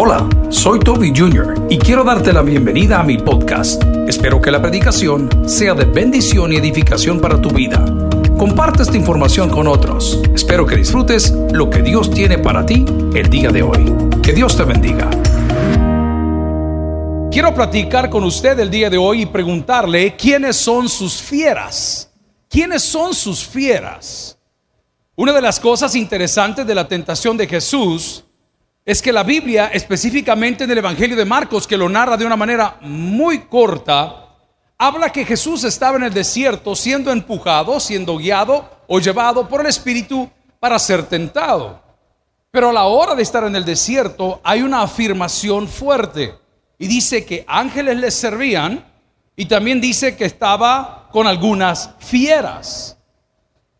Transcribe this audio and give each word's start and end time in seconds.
Hola, 0.00 0.28
soy 0.48 0.78
Toby 0.78 1.12
Jr. 1.12 1.66
y 1.68 1.76
quiero 1.76 2.04
darte 2.04 2.32
la 2.32 2.42
bienvenida 2.42 3.00
a 3.00 3.02
mi 3.02 3.18
podcast. 3.18 3.82
Espero 4.06 4.40
que 4.40 4.52
la 4.52 4.62
predicación 4.62 5.28
sea 5.48 5.74
de 5.74 5.86
bendición 5.86 6.52
y 6.52 6.56
edificación 6.56 7.20
para 7.20 7.42
tu 7.42 7.50
vida. 7.50 7.84
Comparte 8.38 8.84
esta 8.84 8.96
información 8.96 9.50
con 9.50 9.66
otros. 9.66 10.22
Espero 10.32 10.64
que 10.66 10.76
disfrutes 10.76 11.32
lo 11.50 11.68
que 11.68 11.82
Dios 11.82 12.12
tiene 12.12 12.38
para 12.38 12.64
ti 12.64 12.84
el 13.12 13.28
día 13.28 13.50
de 13.50 13.62
hoy. 13.64 13.92
Que 14.22 14.32
Dios 14.32 14.56
te 14.56 14.62
bendiga. 14.62 15.10
Quiero 17.32 17.52
platicar 17.52 18.08
con 18.08 18.22
usted 18.22 18.56
el 18.60 18.70
día 18.70 18.88
de 18.88 18.98
hoy 18.98 19.22
y 19.22 19.26
preguntarle 19.26 20.14
quiénes 20.14 20.54
son 20.54 20.88
sus 20.88 21.20
fieras. 21.20 22.08
¿Quiénes 22.48 22.84
son 22.84 23.12
sus 23.12 23.44
fieras? 23.44 24.38
Una 25.16 25.32
de 25.32 25.42
las 25.42 25.58
cosas 25.58 25.96
interesantes 25.96 26.64
de 26.64 26.74
la 26.76 26.86
tentación 26.86 27.36
de 27.36 27.48
Jesús 27.48 28.22
es 28.88 29.02
que 29.02 29.12
la 29.12 29.22
Biblia, 29.22 29.66
específicamente 29.66 30.64
en 30.64 30.70
el 30.70 30.78
Evangelio 30.78 31.14
de 31.14 31.26
Marcos, 31.26 31.66
que 31.66 31.76
lo 31.76 31.90
narra 31.90 32.16
de 32.16 32.24
una 32.24 32.36
manera 32.36 32.78
muy 32.80 33.40
corta, 33.40 34.30
habla 34.78 35.12
que 35.12 35.26
Jesús 35.26 35.62
estaba 35.64 35.98
en 35.98 36.04
el 36.04 36.14
desierto 36.14 36.74
siendo 36.74 37.12
empujado, 37.12 37.78
siendo 37.80 38.16
guiado 38.16 38.66
o 38.86 38.98
llevado 38.98 39.46
por 39.46 39.60
el 39.60 39.66
Espíritu 39.66 40.30
para 40.58 40.78
ser 40.78 41.02
tentado. 41.02 41.82
Pero 42.50 42.70
a 42.70 42.72
la 42.72 42.84
hora 42.84 43.14
de 43.14 43.22
estar 43.22 43.44
en 43.44 43.56
el 43.56 43.66
desierto 43.66 44.40
hay 44.42 44.62
una 44.62 44.80
afirmación 44.80 45.68
fuerte 45.68 46.34
y 46.78 46.86
dice 46.86 47.26
que 47.26 47.44
ángeles 47.46 47.98
les 47.98 48.14
servían 48.14 48.86
y 49.36 49.44
también 49.44 49.82
dice 49.82 50.16
que 50.16 50.24
estaba 50.24 51.10
con 51.12 51.26
algunas 51.26 51.90
fieras. 51.98 52.96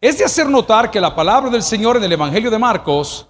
Es 0.03 0.19
de 0.19 0.27
hacer 0.27 0.51
notar 0.51 0.91
que 0.91 1.01
la 1.01 1.15
palabra 1.17 1.49
del 1.49 1.63
Señor 1.63 1.97
en 1.97 2.05
el 2.05 2.13
Evangelio 2.13 2.51
de 2.51 2.59
Marcos 2.59 3.27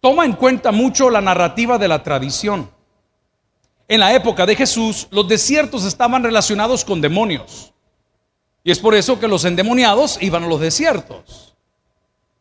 toma 0.00 0.24
en 0.24 0.32
cuenta 0.32 0.72
mucho 0.72 1.10
la 1.10 1.20
narrativa 1.20 1.78
de 1.78 1.88
la 1.88 2.02
tradición. 2.02 2.70
En 3.86 4.00
la 4.00 4.14
época 4.14 4.46
de 4.46 4.56
Jesús, 4.56 5.08
los 5.10 5.26
desiertos 5.28 5.84
estaban 5.84 6.22
relacionados 6.22 6.84
con 6.84 7.00
demonios. 7.00 7.72
Y 8.62 8.70
es 8.70 8.78
por 8.78 8.94
eso 8.94 9.18
que 9.18 9.28
los 9.28 9.44
endemoniados 9.44 10.18
iban 10.20 10.44
a 10.44 10.48
los 10.48 10.60
desiertos. 10.60 11.56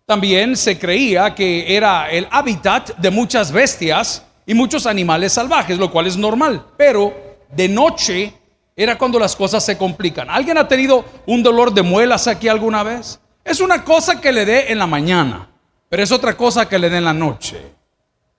También 0.06 0.56
se 0.56 0.78
creía 0.78 1.36
que 1.36 1.76
era 1.76 2.10
el 2.10 2.28
hábitat 2.32 2.98
de 2.98 3.12
muchas 3.12 3.52
bestias 3.52 4.24
y 4.46 4.54
muchos 4.54 4.86
animales 4.86 5.34
salvajes, 5.34 5.78
lo 5.78 5.92
cual 5.92 6.08
es 6.08 6.18
normal. 6.18 6.66
Pero 6.78 7.14
de 7.52 7.68
noche 7.68 8.34
era 8.76 8.98
cuando 8.98 9.20
las 9.20 9.36
cosas 9.36 9.64
se 9.64 9.78
complican. 9.78 10.30
¿Alguien 10.30 10.58
ha 10.58 10.68
tenido 10.68 11.06
un 11.26 11.44
dolor 11.44 11.74
de 11.74 11.82
muelas 11.82 12.28
aquí 12.28 12.48
alguna 12.48 12.84
vez? 12.84 13.20
Es 13.44 13.60
una 13.60 13.84
cosa 13.84 14.22
que 14.22 14.32
le 14.32 14.46
dé 14.46 14.72
en 14.72 14.80
la 14.80 14.88
mañana. 14.88 15.49
Pero 15.90 16.04
es 16.04 16.12
otra 16.12 16.38
cosa 16.38 16.70
que 16.70 16.78
le 16.78 16.90
den 16.90 17.04
la 17.04 17.14
noche. 17.14 17.74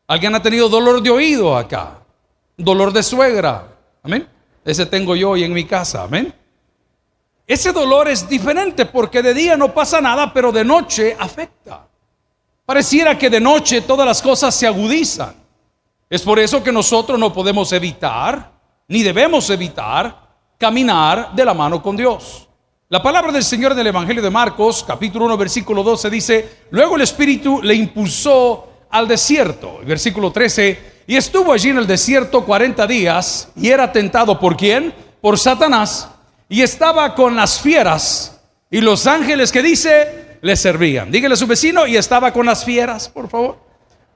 ¿Alguien 0.07 0.35
ha 0.35 0.43
tenido 0.43 0.69
dolor 0.69 1.03
de 1.03 1.11
oído 1.11 1.57
acá? 1.57 1.99
Dolor 2.57 2.93
de 2.93 3.03
suegra. 3.03 3.67
Amén. 4.03 4.29
Ese 4.65 4.87
tengo 4.87 5.17
yo 5.17 5.31
hoy 5.31 5.45
en 5.45 5.53
mi 5.53 5.65
casa. 5.65 6.05
Amén. 6.05 6.33
Ese 7.47 7.73
dolor 7.73 8.09
es 8.09 8.29
diferente 8.29 8.87
porque 8.87 9.23
de 9.23 9.35
día 9.35 9.57
no 9.57 9.75
pasa 9.75 10.01
nada, 10.01 10.33
pero 10.33 10.53
de 10.53 10.65
noche 10.65 11.17
afecta. 11.19 11.89
Pareciera 12.65 13.19
que 13.19 13.29
de 13.29 13.41
noche 13.41 13.81
todas 13.81 14.07
las 14.07 14.23
cosas 14.23 14.55
se 14.55 14.69
agudizan. 14.69 15.35
Es 16.09 16.23
por 16.23 16.39
eso 16.39 16.63
que 16.63 16.71
nosotros 16.71 17.19
no 17.19 17.33
podemos 17.33 17.73
evitar, 17.73 18.53
ni 18.87 19.03
debemos 19.03 19.51
evitar, 19.51 20.29
caminar 20.57 21.35
de 21.35 21.45
la 21.45 21.55
mano 21.55 21.83
con 21.83 21.97
Dios. 21.97 22.49
La 22.93 23.01
palabra 23.01 23.31
del 23.31 23.45
Señor 23.45 23.71
en 23.71 23.79
el 23.79 23.87
Evangelio 23.87 24.21
de 24.21 24.31
Marcos, 24.31 24.85
capítulo 24.85 25.27
1, 25.27 25.37
versículo 25.37 25.85
12, 25.85 26.11
dice, 26.11 26.49
luego 26.71 26.97
el 26.97 27.03
Espíritu 27.03 27.63
le 27.63 27.77
impulsó 27.77 28.69
al 28.91 29.07
desierto. 29.07 29.79
Versículo 29.87 30.33
13, 30.33 31.05
y 31.07 31.15
estuvo 31.15 31.53
allí 31.53 31.69
en 31.69 31.79
el 31.79 31.87
desierto 31.87 32.45
40 32.45 32.89
días 32.89 33.49
y 33.55 33.69
era 33.69 33.93
tentado 33.93 34.41
por 34.41 34.57
quién? 34.57 34.93
Por 35.21 35.39
Satanás. 35.39 36.09
Y 36.49 36.63
estaba 36.63 37.15
con 37.15 37.37
las 37.37 37.61
fieras 37.61 38.41
y 38.73 38.81
los 38.81 39.07
ángeles 39.07 39.53
que 39.53 39.63
dice, 39.63 40.39
le 40.41 40.57
servían. 40.57 41.13
Dígale 41.13 41.35
a 41.35 41.37
su 41.37 41.47
vecino, 41.47 41.87
y 41.87 41.97
estaba 41.97 42.33
con 42.33 42.45
las 42.45 42.65
fieras, 42.65 43.09
por 43.09 43.29
favor. 43.29 43.57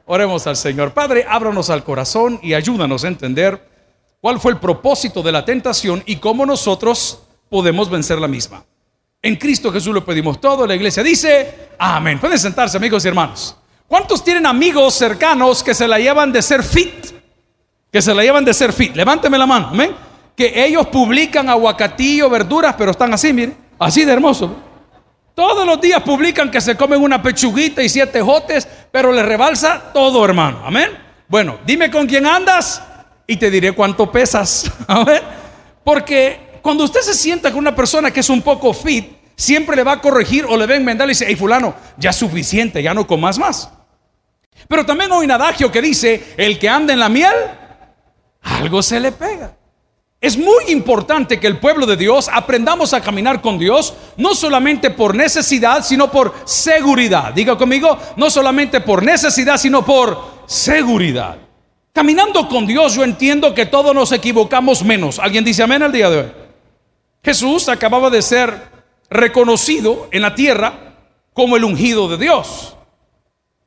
Oremos 0.05 0.49
al 0.49 0.57
Señor. 0.57 0.93
Padre, 0.93 1.25
ábranos 1.29 1.71
al 1.71 1.85
corazón 1.85 2.41
y 2.43 2.55
ayúdanos 2.55 3.05
a 3.05 3.07
entender 3.07 3.69
cuál 4.21 4.41
fue 4.41 4.51
el 4.51 4.59
propósito 4.59 5.23
de 5.23 5.31
la 5.31 5.45
tentación 5.45 6.03
y 6.07 6.17
cómo 6.17 6.45
nosotros 6.45 7.21
podemos 7.49 7.91
vencer 7.91 8.19
la 8.19 8.29
misma. 8.29 8.65
En 9.23 9.37
Cristo 9.37 9.73
Jesús 9.73 9.95
lo 9.95 10.05
pedimos 10.05 10.41
todo. 10.41 10.67
La 10.67 10.75
iglesia 10.75 11.03
dice, 11.03 11.71
amén. 11.79 12.19
Pueden 12.19 12.39
sentarse 12.39 12.77
amigos 12.77 13.05
y 13.05 13.09
hermanos. 13.09 13.57
¿Cuántos 13.89 14.23
tienen 14.23 14.45
amigos 14.47 14.95
cercanos 14.95 15.63
que 15.63 15.75
se 15.75 15.89
la 15.89 15.99
llevan 15.99 16.33
de 16.33 16.43
ser 16.43 16.63
fit? 16.63 17.07
Que 17.91 18.03
se 18.03 18.15
la 18.15 18.23
llevan 18.23 18.45
de 18.45 18.53
ser 18.53 18.73
fit. 18.73 18.95
Levánteme 18.95 19.39
la 19.39 19.47
mano, 19.47 19.69
amén. 19.69 19.95
Que 20.37 20.65
ellos 20.65 20.89
publican 20.89 21.49
aguacatillo, 21.49 22.29
verduras, 22.29 22.75
pero 22.77 22.91
están 22.91 23.15
así, 23.15 23.33
miren, 23.33 23.57
así 23.79 24.05
de 24.05 24.13
hermoso. 24.13 24.57
Todos 25.35 25.67
los 25.67 25.81
días 25.81 26.03
publican 26.03 26.51
que 26.51 26.61
se 26.61 26.77
comen 26.77 27.03
una 27.03 27.23
pechuguita 27.23 27.83
y 27.83 27.89
siete 27.89 28.21
jotes, 28.21 28.69
pero 28.93 29.11
le 29.11 29.23
rebalsa 29.23 29.93
todo, 29.93 30.25
hermano. 30.25 30.63
Amén. 30.65 30.91
Bueno, 31.29 31.59
dime 31.67 31.91
con 31.91 32.07
quién 32.07 32.27
andas 32.27 32.83
y 33.27 33.37
te 33.37 33.51
diré 33.51 33.73
cuánto 33.73 34.11
pesas. 34.13 34.71
Amén. 34.87 35.23
Porque 35.83 36.44
cuando 36.65 36.85
usted 36.85 37.03
se 37.03 37.13
sienta 37.13 37.51
con 37.51 37.59
una 37.59 37.77
persona 37.77 38.11
que 38.11 38.21
es 38.21 38.31
un 38.31 38.41
poco 38.41 38.73
fit, 38.73 39.05
siempre 39.37 39.77
le 39.77 39.85
va 39.85 39.93
a 39.93 40.01
corregir 40.01 40.47
o 40.47 40.57
le 40.57 40.67
va 40.67 40.73
a 40.73 40.77
enmendar 40.77 41.07
y 41.07 41.11
dice, 41.11 41.27
hey 41.29 41.37
fulano, 41.37 41.75
ya 41.99 42.09
es 42.09 42.17
suficiente, 42.17 42.83
ya 42.83 42.95
no 42.95 43.07
comas 43.07 43.39
más. 43.39 43.69
Pero 44.67 44.87
también 44.87 45.13
hay 45.13 45.27
un 45.27 45.31
adagio 45.31 45.71
que 45.71 45.83
dice, 45.83 46.33
el 46.39 46.59
que 46.59 46.71
anda 46.71 46.95
en 46.95 47.01
la 47.01 47.11
miel, 47.11 47.35
algo 48.41 48.83
se 48.83 48.99
le 48.99 49.13
pega. 49.13 49.55
Es 50.23 50.39
muy 50.39 50.65
importante 50.69 51.39
que 51.39 51.49
el 51.49 51.59
pueblo 51.59 51.85
de 51.85 51.99
Dios 51.99 52.31
aprendamos 52.33 52.95
a 52.95 53.03
caminar 53.03 53.43
con 53.43 53.59
Dios, 53.59 53.93
no 54.17 54.35
solamente 54.35 54.89
por 54.89 55.15
necesidad, 55.15 55.85
sino 55.85 56.11
por 56.11 56.33
seguridad. 56.47 57.35
Diga 57.35 57.59
conmigo, 57.59 57.99
no 58.17 58.31
solamente 58.31 58.81
por 58.81 59.03
necesidad, 59.03 59.59
sino 59.59 59.85
por 59.85 60.19
seguridad. 60.47 61.37
Caminando 61.93 62.49
con 62.49 62.67
Dios 62.67 62.95
yo 62.95 63.05
entiendo 63.05 63.55
que 63.55 63.67
todos 63.67 63.95
nos 63.95 64.13
equivocamos 64.13 64.83
menos. 64.83 65.19
¿Alguien 65.19 65.45
dice 65.45 65.63
amén 65.63 65.83
al 65.83 65.93
día 65.93 66.09
de 66.09 66.19
hoy? 66.21 66.44
Jesús 67.25 67.69
acababa 67.69 68.11
de 68.11 68.21
ser 68.21 68.53
reconocido 69.09 70.09
en 70.11 70.23
la 70.23 70.35
tierra 70.35 70.95
como 71.33 71.57
el 71.57 71.65
ungido 71.65 72.07
de 72.09 72.19
Dios. 72.19 72.77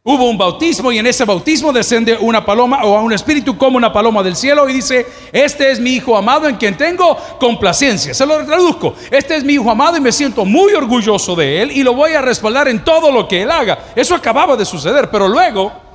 Hubo 0.03 0.29
un 0.29 0.38
bautismo 0.38 0.90
y 0.91 1.00
en 1.00 1.07
ese 1.07 1.25
bautismo 1.25 1.73
descende 1.73 2.18
una 2.22 2.45
paloma 2.45 2.85
o 2.85 2.95
a 2.95 3.01
un 3.01 3.12
espíritu 3.12 3.57
como 3.57 3.75
una 3.75 3.91
paloma 3.91 4.23
del 4.23 4.38
cielo 4.38 4.69
y 4.69 4.73
dice, 4.73 5.06
este 5.34 5.69
es 5.69 5.81
mi 5.81 5.91
hijo 5.91 6.16
amado 6.16 6.47
en 6.47 6.56
quien 6.56 6.78
tengo 6.78 7.18
complacencia. 7.40 8.13
Se 8.13 8.25
lo 8.25 8.45
traduzco, 8.45 8.94
este 9.12 9.35
es 9.35 9.44
mi 9.44 9.53
hijo 9.53 9.69
amado 9.69 9.97
y 9.97 10.01
me 10.01 10.13
siento 10.13 10.45
muy 10.45 10.74
orgulloso 10.74 11.35
de 11.35 11.62
él 11.62 11.72
y 11.72 11.84
lo 11.84 11.94
voy 11.94 12.13
a 12.13 12.22
respaldar 12.22 12.69
en 12.69 12.85
todo 12.85 13.12
lo 13.12 13.28
que 13.28 13.41
él 13.41 13.51
haga. 13.51 13.79
Eso 13.95 14.16
acababa 14.16 14.56
de 14.56 14.63
suceder, 14.63 15.09
pero 15.12 15.28
luego 15.28 15.86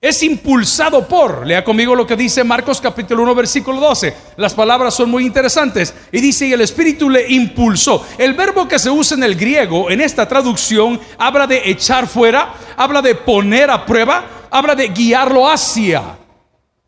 es 0.00 0.22
impulsado 0.22 1.08
por, 1.08 1.44
lea 1.44 1.64
conmigo 1.64 1.96
lo 1.96 2.06
que 2.06 2.14
dice 2.14 2.44
Marcos 2.44 2.80
capítulo 2.80 3.24
1 3.24 3.34
versículo 3.34 3.80
12. 3.80 4.14
Las 4.36 4.54
palabras 4.54 4.94
son 4.94 5.10
muy 5.10 5.26
interesantes. 5.26 5.92
Y 6.12 6.20
dice, 6.20 6.46
y 6.46 6.52
el 6.52 6.60
Espíritu 6.60 7.10
le 7.10 7.28
impulsó. 7.28 8.06
El 8.16 8.34
verbo 8.34 8.68
que 8.68 8.78
se 8.78 8.90
usa 8.90 9.16
en 9.16 9.24
el 9.24 9.34
griego, 9.34 9.90
en 9.90 10.00
esta 10.00 10.28
traducción, 10.28 11.00
habla 11.18 11.48
de 11.48 11.68
echar 11.68 12.06
fuera, 12.06 12.54
habla 12.76 13.02
de 13.02 13.16
poner 13.16 13.70
a 13.70 13.84
prueba, 13.84 14.24
habla 14.52 14.76
de 14.76 14.86
guiarlo 14.88 15.50
hacia. 15.50 16.16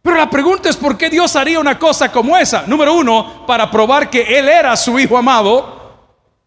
Pero 0.03 0.17
la 0.17 0.31
pregunta 0.31 0.69
es, 0.69 0.77
¿por 0.77 0.97
qué 0.97 1.11
Dios 1.11 1.35
haría 1.35 1.59
una 1.59 1.81
cosa 1.81 2.13
como 2.13 2.37
esa? 2.37 2.63
Número 2.69 2.95
uno, 2.95 3.45
para 3.45 3.69
probar 3.73 4.09
que 4.09 4.39
Él 4.39 4.49
era 4.49 4.77
su 4.77 4.97
Hijo 5.01 5.19
amado, 5.19 5.81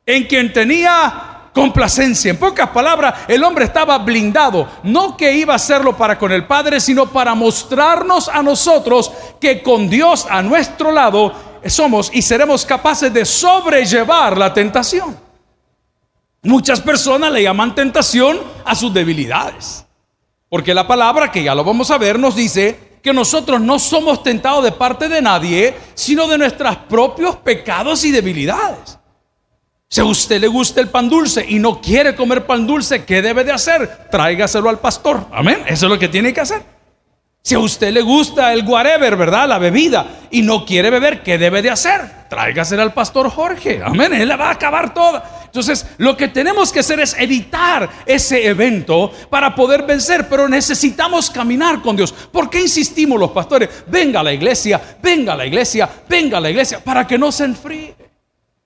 en 0.05 0.23
quien 0.23 0.53
tenía 0.53 1.32
complacencia. 1.53 2.31
En 2.31 2.37
pocas 2.37 2.69
palabras, 2.69 3.21
el 3.27 3.43
hombre 3.43 3.65
estaba 3.65 3.97
blindado, 3.99 4.67
no 4.83 5.15
que 5.15 5.33
iba 5.33 5.53
a 5.53 5.57
hacerlo 5.57 5.95
para 5.95 6.17
con 6.17 6.31
el 6.31 6.45
Padre, 6.45 6.79
sino 6.79 7.05
para 7.05 7.35
mostrarnos 7.35 8.27
a 8.27 8.41
nosotros 8.41 9.11
que 9.39 9.61
con 9.61 9.89
Dios 9.89 10.25
a 10.29 10.41
nuestro 10.41 10.91
lado 10.91 11.33
somos 11.65 12.09
y 12.13 12.21
seremos 12.21 12.65
capaces 12.65 13.13
de 13.13 13.25
sobrellevar 13.25 14.37
la 14.37 14.53
tentación. 14.53 15.17
Muchas 16.41 16.81
personas 16.81 17.31
le 17.31 17.43
llaman 17.43 17.73
tentación 17.73 18.39
a 18.65 18.75
sus 18.75 18.93
debilidades, 18.93 19.85
porque 20.49 20.73
la 20.73 20.85
palabra, 20.85 21.31
que 21.31 21.43
ya 21.43 21.55
lo 21.55 21.63
vamos 21.63 21.89
a 21.89 21.97
ver, 21.97 22.19
nos 22.19 22.35
dice 22.35 22.93
que 23.01 23.13
nosotros 23.13 23.61
no 23.61 23.79
somos 23.79 24.23
tentados 24.23 24.63
de 24.63 24.71
parte 24.71 25.07
de 25.07 25.21
nadie, 25.21 25.75
sino 25.93 26.27
de 26.27 26.37
nuestros 26.37 26.75
propios 26.89 27.35
pecados 27.37 28.03
y 28.03 28.11
debilidades. 28.11 28.97
Si 29.93 30.01
a 30.01 30.05
usted 30.05 30.41
le 30.41 30.47
gusta 30.47 30.81
el 30.81 30.89
pan 30.89 31.07
dulce 31.07 31.45
y 31.47 31.59
no 31.59 31.79
quiere 31.79 32.15
comer 32.15 32.47
pan 32.47 32.65
dulce, 32.65 33.05
¿qué 33.05 33.21
debe 33.21 33.43
de 33.43 33.51
hacer? 33.51 34.07
Tráigaselo 34.09 34.67
al 34.67 34.79
pastor. 34.79 35.27
Amén. 35.31 35.61
Eso 35.67 35.85
es 35.85 35.91
lo 35.91 35.99
que 35.99 36.07
tiene 36.07 36.33
que 36.33 36.41
hacer. 36.41 36.63
Si 37.43 37.53
a 37.53 37.59
usted 37.59 37.91
le 37.91 38.01
gusta 38.01 38.51
el 38.53 38.67
whatever, 38.67 39.15
¿verdad? 39.15 39.47
La 39.47 39.59
bebida 39.59 40.21
y 40.31 40.41
no 40.41 40.65
quiere 40.65 40.89
beber, 40.89 41.21
¿qué 41.21 41.37
debe 41.37 41.61
de 41.61 41.69
hacer? 41.69 42.27
Tráigaselo 42.27 42.81
al 42.81 42.91
pastor 42.91 43.29
Jorge. 43.29 43.83
Amén. 43.85 44.15
Él 44.15 44.29
la 44.29 44.35
va 44.35 44.47
a 44.47 44.53
acabar 44.53 44.95
toda. 44.95 45.43
Entonces, 45.45 45.85
lo 45.99 46.17
que 46.17 46.29
tenemos 46.29 46.71
que 46.71 46.79
hacer 46.79 46.99
es 46.99 47.15
evitar 47.19 47.87
ese 48.07 48.47
evento 48.47 49.11
para 49.29 49.53
poder 49.53 49.83
vencer, 49.83 50.27
pero 50.27 50.49
necesitamos 50.49 51.29
caminar 51.29 51.83
con 51.83 51.95
Dios. 51.95 52.11
¿Por 52.11 52.49
qué 52.49 52.61
insistimos 52.61 53.19
los 53.19 53.29
pastores? 53.29 53.69
Venga 53.85 54.21
a 54.21 54.23
la 54.23 54.33
iglesia, 54.33 54.81
venga 55.03 55.33
a 55.33 55.35
la 55.35 55.45
iglesia, 55.45 55.87
venga 56.09 56.39
a 56.39 56.41
la 56.41 56.49
iglesia, 56.49 56.83
para 56.83 57.05
que 57.05 57.19
no 57.19 57.31
se 57.31 57.43
enfríe. 57.43 58.12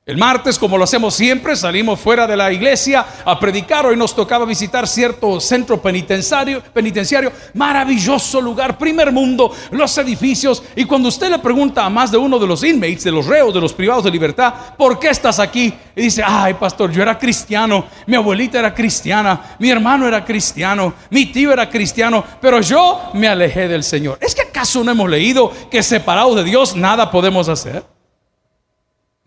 El 0.07 0.15
martes, 0.15 0.57
como 0.57 0.77
lo 0.77 0.85
hacemos 0.85 1.15
siempre, 1.15 1.53
salimos 1.57 1.99
fuera 1.99 2.25
de 2.25 2.37
la 2.37 2.49
iglesia 2.49 3.05
a 3.25 3.37
predicar. 3.37 3.85
Hoy 3.85 3.97
nos 3.97 4.15
tocaba 4.15 4.45
visitar 4.45 4.87
cierto 4.87 5.41
centro 5.41 5.81
penitenciario, 5.81 6.63
penitenciario, 6.71 7.29
maravilloso 7.55 8.39
lugar, 8.39 8.77
primer 8.77 9.11
mundo, 9.11 9.51
los 9.71 9.97
edificios. 9.97 10.63
Y 10.77 10.85
cuando 10.85 11.09
usted 11.09 11.29
le 11.29 11.39
pregunta 11.39 11.85
a 11.85 11.89
más 11.89 12.09
de 12.09 12.17
uno 12.17 12.39
de 12.39 12.47
los 12.47 12.63
inmates, 12.63 13.03
de 13.03 13.11
los 13.11 13.25
reos, 13.25 13.53
de 13.53 13.59
los 13.59 13.73
privados 13.73 14.05
de 14.05 14.11
libertad, 14.11 14.53
¿por 14.77 14.97
qué 14.97 15.09
estás 15.09 15.41
aquí? 15.41 15.73
Y 15.93 16.03
dice, 16.03 16.23
ay, 16.25 16.53
pastor, 16.53 16.89
yo 16.89 17.01
era 17.01 17.19
cristiano, 17.19 17.83
mi 18.05 18.15
abuelita 18.15 18.59
era 18.59 18.73
cristiana, 18.73 19.57
mi 19.59 19.69
hermano 19.69 20.07
era 20.07 20.23
cristiano, 20.23 20.93
mi 21.09 21.25
tío 21.25 21.51
era 21.51 21.69
cristiano, 21.69 22.23
pero 22.39 22.61
yo 22.61 23.09
me 23.13 23.27
alejé 23.27 23.67
del 23.67 23.83
Señor. 23.83 24.19
¿Es 24.21 24.33
que 24.33 24.43
acaso 24.43 24.85
no 24.85 24.91
hemos 24.91 25.09
leído 25.09 25.51
que 25.69 25.83
separados 25.83 26.37
de 26.37 26.45
Dios 26.45 26.77
nada 26.77 27.11
podemos 27.11 27.49
hacer? 27.49 27.96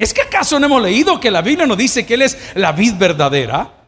¿Es 0.00 0.14
que 0.14 0.22
acaso 0.22 0.58
no 0.58 0.64
hemos 0.64 0.82
leído 0.82 1.20
que 1.20 1.30
la 1.30 1.42
Biblia 1.42 1.66
nos 1.66 1.76
dice 1.76 2.06
que 2.06 2.14
Él 2.14 2.22
es 2.22 2.38
la 2.54 2.72
vid 2.72 2.94
verdadera? 2.94 3.79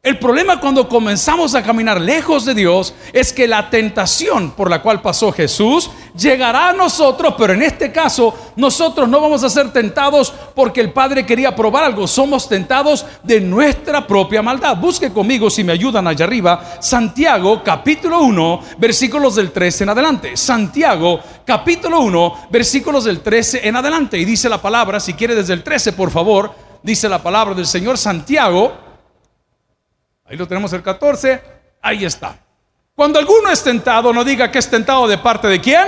El 0.00 0.16
problema 0.20 0.60
cuando 0.60 0.88
comenzamos 0.88 1.56
a 1.56 1.62
caminar 1.64 2.00
lejos 2.00 2.44
de 2.44 2.54
Dios 2.54 2.94
es 3.12 3.32
que 3.32 3.48
la 3.48 3.68
tentación 3.68 4.52
por 4.52 4.70
la 4.70 4.80
cual 4.80 5.02
pasó 5.02 5.32
Jesús 5.32 5.90
llegará 6.16 6.68
a 6.68 6.72
nosotros, 6.72 7.34
pero 7.36 7.52
en 7.52 7.62
este 7.62 7.90
caso 7.90 8.32
nosotros 8.54 9.08
no 9.08 9.20
vamos 9.20 9.42
a 9.42 9.50
ser 9.50 9.72
tentados 9.72 10.32
porque 10.54 10.80
el 10.80 10.92
Padre 10.92 11.26
quería 11.26 11.56
probar 11.56 11.82
algo, 11.82 12.06
somos 12.06 12.48
tentados 12.48 13.04
de 13.24 13.40
nuestra 13.40 14.06
propia 14.06 14.40
maldad. 14.40 14.76
Busque 14.76 15.12
conmigo 15.12 15.50
si 15.50 15.64
me 15.64 15.72
ayudan 15.72 16.06
allá 16.06 16.26
arriba, 16.26 16.76
Santiago 16.78 17.62
capítulo 17.64 18.20
1, 18.20 18.60
versículos 18.78 19.34
del 19.34 19.50
13 19.50 19.82
en 19.82 19.90
adelante. 19.90 20.36
Santiago 20.36 21.18
capítulo 21.44 22.02
1, 22.02 22.46
versículos 22.50 23.02
del 23.02 23.20
13 23.20 23.66
en 23.66 23.74
adelante. 23.74 24.16
Y 24.16 24.24
dice 24.24 24.48
la 24.48 24.62
palabra, 24.62 25.00
si 25.00 25.14
quiere 25.14 25.34
desde 25.34 25.54
el 25.54 25.64
13 25.64 25.92
por 25.94 26.12
favor, 26.12 26.52
dice 26.84 27.08
la 27.08 27.20
palabra 27.20 27.52
del 27.52 27.66
Señor 27.66 27.98
Santiago 27.98 28.87
Ahí 30.28 30.36
lo 30.36 30.46
tenemos 30.46 30.72
el 30.72 30.82
14. 30.82 31.42
Ahí 31.80 32.04
está. 32.04 32.38
Cuando 32.94 33.18
alguno 33.18 33.50
es 33.50 33.62
tentado, 33.62 34.12
no 34.12 34.24
diga 34.24 34.50
que 34.50 34.58
es 34.58 34.68
tentado 34.68 35.06
de 35.06 35.18
parte 35.18 35.48
de 35.48 35.60
quién? 35.60 35.86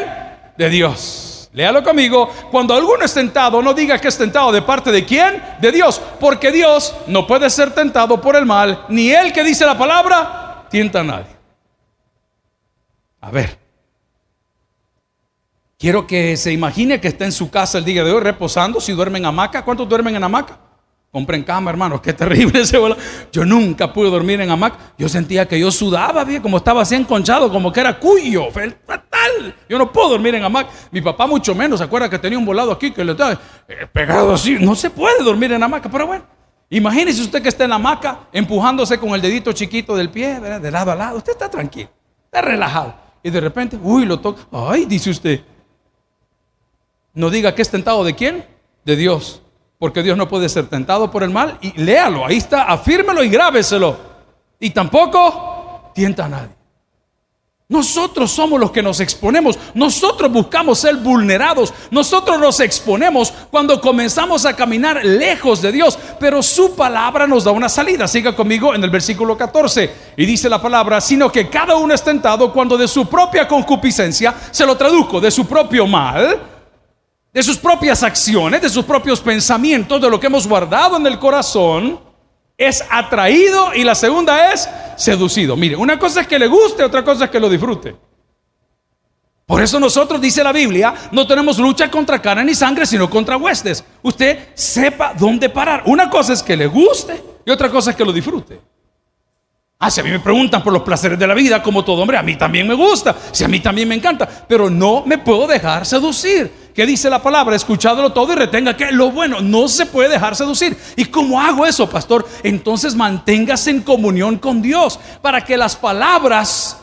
De 0.57 0.69
Dios. 0.69 1.51
Léalo 1.53 1.83
conmigo. 1.83 2.31
Cuando 2.51 2.75
alguno 2.75 3.05
es 3.05 3.13
tentado, 3.13 3.61
no 3.61 3.75
diga 3.75 3.99
que 3.99 4.09
es 4.09 4.17
tentado 4.17 4.53
de 4.53 4.63
parte 4.63 4.93
de 4.93 5.05
quién? 5.05 5.43
De 5.61 5.73
Dios. 5.73 6.01
Porque 6.21 6.53
Dios 6.53 6.95
no 7.09 7.27
puede 7.27 7.51
ser 7.51 7.73
tentado 7.73 8.21
por 8.21 8.37
el 8.37 8.47
mal, 8.47 8.87
ni 8.89 9.11
él 9.11 9.33
que 9.33 9.43
dice 9.43 9.67
la 9.67 9.77
palabra, 9.77 10.67
tienta 10.71 11.01
a 11.01 11.05
nadie. 11.05 11.37
A 13.21 13.31
ver. 13.31 13.59
Quiero 15.77 16.07
que 16.07 16.37
se 16.37 16.53
imagine 16.53 17.01
que 17.01 17.09
está 17.09 17.25
en 17.25 17.33
su 17.33 17.51
casa 17.51 17.79
el 17.79 17.85
día 17.85 18.05
de 18.05 18.13
hoy 18.13 18.21
reposando. 18.21 18.81
Si 18.81 18.93
duermen 18.93 19.23
en 19.23 19.27
hamaca, 19.27 19.65
¿cuántos 19.65 19.89
duermen 19.89 20.15
en 20.15 20.23
hamaca? 20.23 20.60
Compren 21.13 21.43
cama, 21.43 21.71
hermanos, 21.71 22.01
qué 22.01 22.13
terrible 22.13 22.61
ese 22.63 22.79
vuelo. 22.79 22.97
Yo 23.33 23.45
nunca 23.45 23.93
pude 23.93 24.11
dormir 24.11 24.41
en 24.41 24.51
hamac. 24.51 24.97
Yo 24.97 25.09
sentía 25.09 25.47
que 25.47 25.59
yo 25.59 25.71
sudaba, 25.73 26.23
bien, 26.23 26.41
como 26.41 26.59
estaba 26.59 26.83
así 26.83 26.95
enconchado, 26.95 27.51
como 27.51 27.73
que 27.73 27.81
era 27.81 27.99
cuyo, 27.99 28.51
fatal. 28.53 29.57
Yo 29.69 29.77
no 29.77 29.91
puedo 29.91 30.11
dormir 30.11 30.37
en 30.37 30.45
hamac. 30.45 30.69
Mi 30.93 31.01
papá 31.01 31.27
mucho 31.27 31.53
menos, 31.53 31.81
¿se 31.81 31.85
acuerda 31.85 32.09
que 32.09 32.19
tenía 32.19 32.39
un 32.39 32.45
volado 32.45 32.71
aquí 32.71 32.93
que 32.93 33.05
le 33.05 33.13
estaba 33.13 33.33
eh, 33.33 33.89
pegado 33.93 34.35
así? 34.35 34.57
No 34.61 34.77
se 34.77 34.91
puede 34.91 35.25
dormir 35.25 35.53
en 35.53 35.63
hamaca, 35.63 35.91
pero 35.91 36.07
bueno. 36.07 36.25
Imagínese 36.73 37.23
usted 37.23 37.43
que 37.43 37.49
está 37.49 37.65
en 37.65 37.71
la 37.71 37.77
hamaca 37.77 38.29
empujándose 38.33 38.97
con 38.97 39.11
el 39.11 39.21
dedito 39.21 39.53
chiquito 39.53 39.97
del 39.97 40.11
pie, 40.11 40.39
de 40.39 40.71
lado 40.71 40.93
a 40.93 40.95
lado. 40.95 41.17
Usted 41.17 41.33
está 41.33 41.51
tranquilo, 41.51 41.89
está 42.27 42.41
relajado. 42.41 42.95
Y 43.25 43.31
de 43.31 43.41
repente, 43.41 43.77
uy, 43.83 44.07
lo 44.07 44.21
toca. 44.21 44.43
Ay, 44.53 44.85
dice 44.85 45.11
usted. 45.11 45.41
No 47.13 47.29
diga 47.29 47.53
que 47.53 47.63
es 47.63 47.69
tentado 47.69 48.05
de 48.05 48.15
quién? 48.15 48.47
De 48.85 48.95
Dios 48.95 49.43
porque 49.81 50.03
Dios 50.03 50.17
no 50.19 50.29
puede 50.29 50.51
ser 50.51 50.67
tentado 50.67 51.11
por 51.11 51.23
el 51.23 51.31
mal. 51.31 51.57
Y 51.63 51.73
léalo, 51.81 52.27
ahí 52.27 52.37
está, 52.37 52.65
afírmelo 52.65 53.25
y 53.25 53.31
grábeselo. 53.31 53.97
Y 54.61 54.71
tampoco 54.71 55.91
tienta 55.95 56.27
a 56.27 56.29
nadie. 56.29 56.61
Nosotros 57.67 58.31
somos 58.31 58.61
los 58.61 58.73
que 58.73 58.83
nos 58.83 58.99
exponemos, 58.99 59.57
nosotros 59.75 60.31
buscamos 60.31 60.81
ser 60.81 60.97
vulnerados, 60.97 61.73
nosotros 61.93 62.41
nos 62.41 62.59
exponemos 62.59 63.33
cuando 63.49 63.81
comenzamos 63.81 64.45
a 64.45 64.57
caminar 64.57 65.05
lejos 65.05 65.63
de 65.63 65.71
Dios, 65.71 65.97
pero 66.19 66.43
su 66.43 66.75
palabra 66.75 67.29
nos 67.29 67.45
da 67.45 67.53
una 67.53 67.69
salida. 67.69 68.09
Siga 68.09 68.35
conmigo 68.35 68.75
en 68.75 68.83
el 68.83 68.91
versículo 68.91 69.39
14 69.39 69.95
y 70.17 70.27
dice 70.27 70.49
la 70.49 70.61
palabra, 70.61 71.01
sino 71.01 71.31
que 71.31 71.49
cada 71.49 71.77
uno 71.77 71.95
es 71.95 72.03
tentado 72.03 72.53
cuando 72.53 72.77
de 72.77 72.89
su 72.89 73.09
propia 73.09 73.47
concupiscencia, 73.47 74.35
se 74.51 74.67
lo 74.67 74.77
traduzco, 74.77 75.21
de 75.21 75.31
su 75.31 75.47
propio 75.47 75.87
mal, 75.87 76.50
de 77.33 77.43
sus 77.43 77.59
propias 77.59 78.03
acciones, 78.03 78.61
de 78.61 78.69
sus 78.69 78.85
propios 78.85 79.21
pensamientos, 79.21 80.01
de 80.01 80.11
lo 80.11 80.19
que 80.19 80.27
hemos 80.27 80.47
guardado 80.47 80.97
en 80.97 81.07
el 81.07 81.19
corazón, 81.19 82.01
es 82.57 82.85
atraído 82.91 83.75
y 83.75 83.85
la 83.85 83.95
segunda 83.95 84.53
es 84.53 84.69
seducido. 84.97 85.57
Mire, 85.57 85.77
una 85.77 85.99
cosa 85.99 86.21
es 86.21 86.27
que 86.27 86.39
le 86.39 86.47
guste, 86.47 86.85
otra 86.85 87.05
cosa 87.05 87.25
es 87.25 87.31
que 87.31 87.41
lo 87.41 87.49
disfrute. 87.49 87.97
Por 89.47 89.63
eso 89.63 89.81
nosotros, 89.81 90.21
dice 90.21 90.45
la 90.45 90.53
Biblia, 90.53 90.95
no 91.11 91.27
tenemos 91.27 91.59
lucha 91.59 91.91
contra 91.91 92.23
carne 92.23 92.45
ni 92.45 92.55
sangre, 92.55 92.87
sino 92.87 93.11
contra 93.11 93.37
huestes. 93.37 93.83
Usted 94.03 94.51
sepa 94.55 95.15
dónde 95.19 95.49
parar. 95.49 95.83
Una 95.87 96.09
cosa 96.09 96.35
es 96.35 96.43
que 96.43 96.57
le 96.57 96.67
guste 96.67 97.21
y 97.45 97.51
otra 97.51 97.69
cosa 97.69 97.91
es 97.91 97.97
que 97.97 98.05
lo 98.05 98.13
disfrute. 98.13 98.61
Ah, 99.83 99.91
si 99.91 100.01
a 100.01 100.05
mí 100.05 100.11
me 100.11 100.21
preguntan 100.21 100.63
por 100.63 100.73
los 100.73 100.83
placeres 100.83 101.19
de 101.19 101.27
la 101.27 101.33
vida, 101.33 101.63
como 101.63 101.83
todo 101.83 102.03
hombre, 102.03 102.19
a 102.19 102.23
mí 102.23 102.37
también 102.37 102.69
me 102.69 102.75
gusta, 102.75 103.17
si 103.33 103.43
a 103.43 103.49
mí 103.49 103.61
también 103.61 103.89
me 103.89 103.95
encanta, 103.95 104.29
pero 104.47 104.69
no 104.69 105.03
me 105.07 105.17
puedo 105.17 105.47
dejar 105.47 105.87
seducir. 105.87 106.70
¿Qué 106.81 106.87
dice 106.87 107.11
la 107.11 107.23
palabra? 107.23 107.55
Escuchadlo 107.55 108.11
todo 108.11 108.33
y 108.33 108.37
retenga 108.37 108.75
que 108.75 108.91
lo 108.91 109.11
bueno 109.11 109.43
no 109.43 109.69
se 109.69 109.85
puede 109.85 110.09
dejar 110.09 110.35
seducir. 110.35 110.75
¿Y 110.97 111.05
cómo 111.05 111.39
hago 111.39 111.67
eso, 111.67 111.91
pastor? 111.91 112.27
Entonces 112.43 112.95
manténgase 112.95 113.69
en 113.69 113.83
comunión 113.83 114.39
con 114.39 114.63
Dios 114.63 114.99
para 115.21 115.45
que 115.45 115.59
las 115.59 115.77
palabras, 115.77 116.79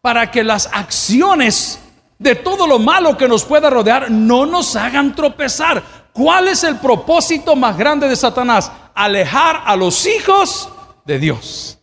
para 0.00 0.32
que 0.32 0.42
las 0.42 0.68
acciones 0.72 1.78
de 2.18 2.34
todo 2.34 2.66
lo 2.66 2.80
malo 2.80 3.16
que 3.16 3.28
nos 3.28 3.44
pueda 3.44 3.70
rodear 3.70 4.10
no 4.10 4.46
nos 4.46 4.74
hagan 4.74 5.14
tropezar. 5.14 5.80
¿Cuál 6.12 6.48
es 6.48 6.64
el 6.64 6.78
propósito 6.78 7.54
más 7.54 7.78
grande 7.78 8.08
de 8.08 8.16
Satanás? 8.16 8.72
Alejar 8.96 9.62
a 9.64 9.76
los 9.76 10.06
hijos 10.06 10.70
de 11.04 11.20
Dios. 11.20 11.79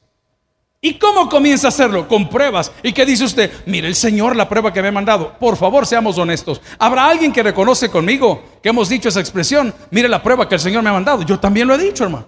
¿Y 0.80 0.94
cómo 1.00 1.28
comienza 1.28 1.68
a 1.68 1.70
hacerlo? 1.70 2.08
Con 2.08 2.30
pruebas. 2.30 2.72
¿Y 2.84 2.94
qué 2.94 3.06
dice 3.06 3.24
usted? 3.24 3.52
Mire, 3.66 3.88
el 3.88 3.96
Señor 3.96 4.36
la 4.36 4.48
prueba 4.48 4.72
que 4.72 4.82
me 4.82 4.90
ha 4.90 4.92
mandado. 4.92 5.34
Por 5.40 5.58
favor, 5.58 5.88
seamos 5.88 6.18
honestos. 6.18 6.62
¿Habrá 6.78 7.08
alguien 7.08 7.34
que 7.34 7.42
reconoce 7.42 7.90
conmigo 7.90 8.44
que 8.62 8.70
hemos 8.70 8.88
dicho 8.88 9.10
esa 9.10 9.20
expresión? 9.20 9.74
Mire 9.90 10.08
la 10.08 10.22
prueba 10.22 10.48
que 10.48 10.56
el 10.56 10.62
Señor 10.62 10.84
me 10.84 10.90
ha 10.90 10.94
mandado. 10.94 11.24
Yo 11.24 11.40
también 11.40 11.68
lo 11.68 11.74
he 11.74 11.80
dicho, 11.80 12.04
hermano. 12.04 12.28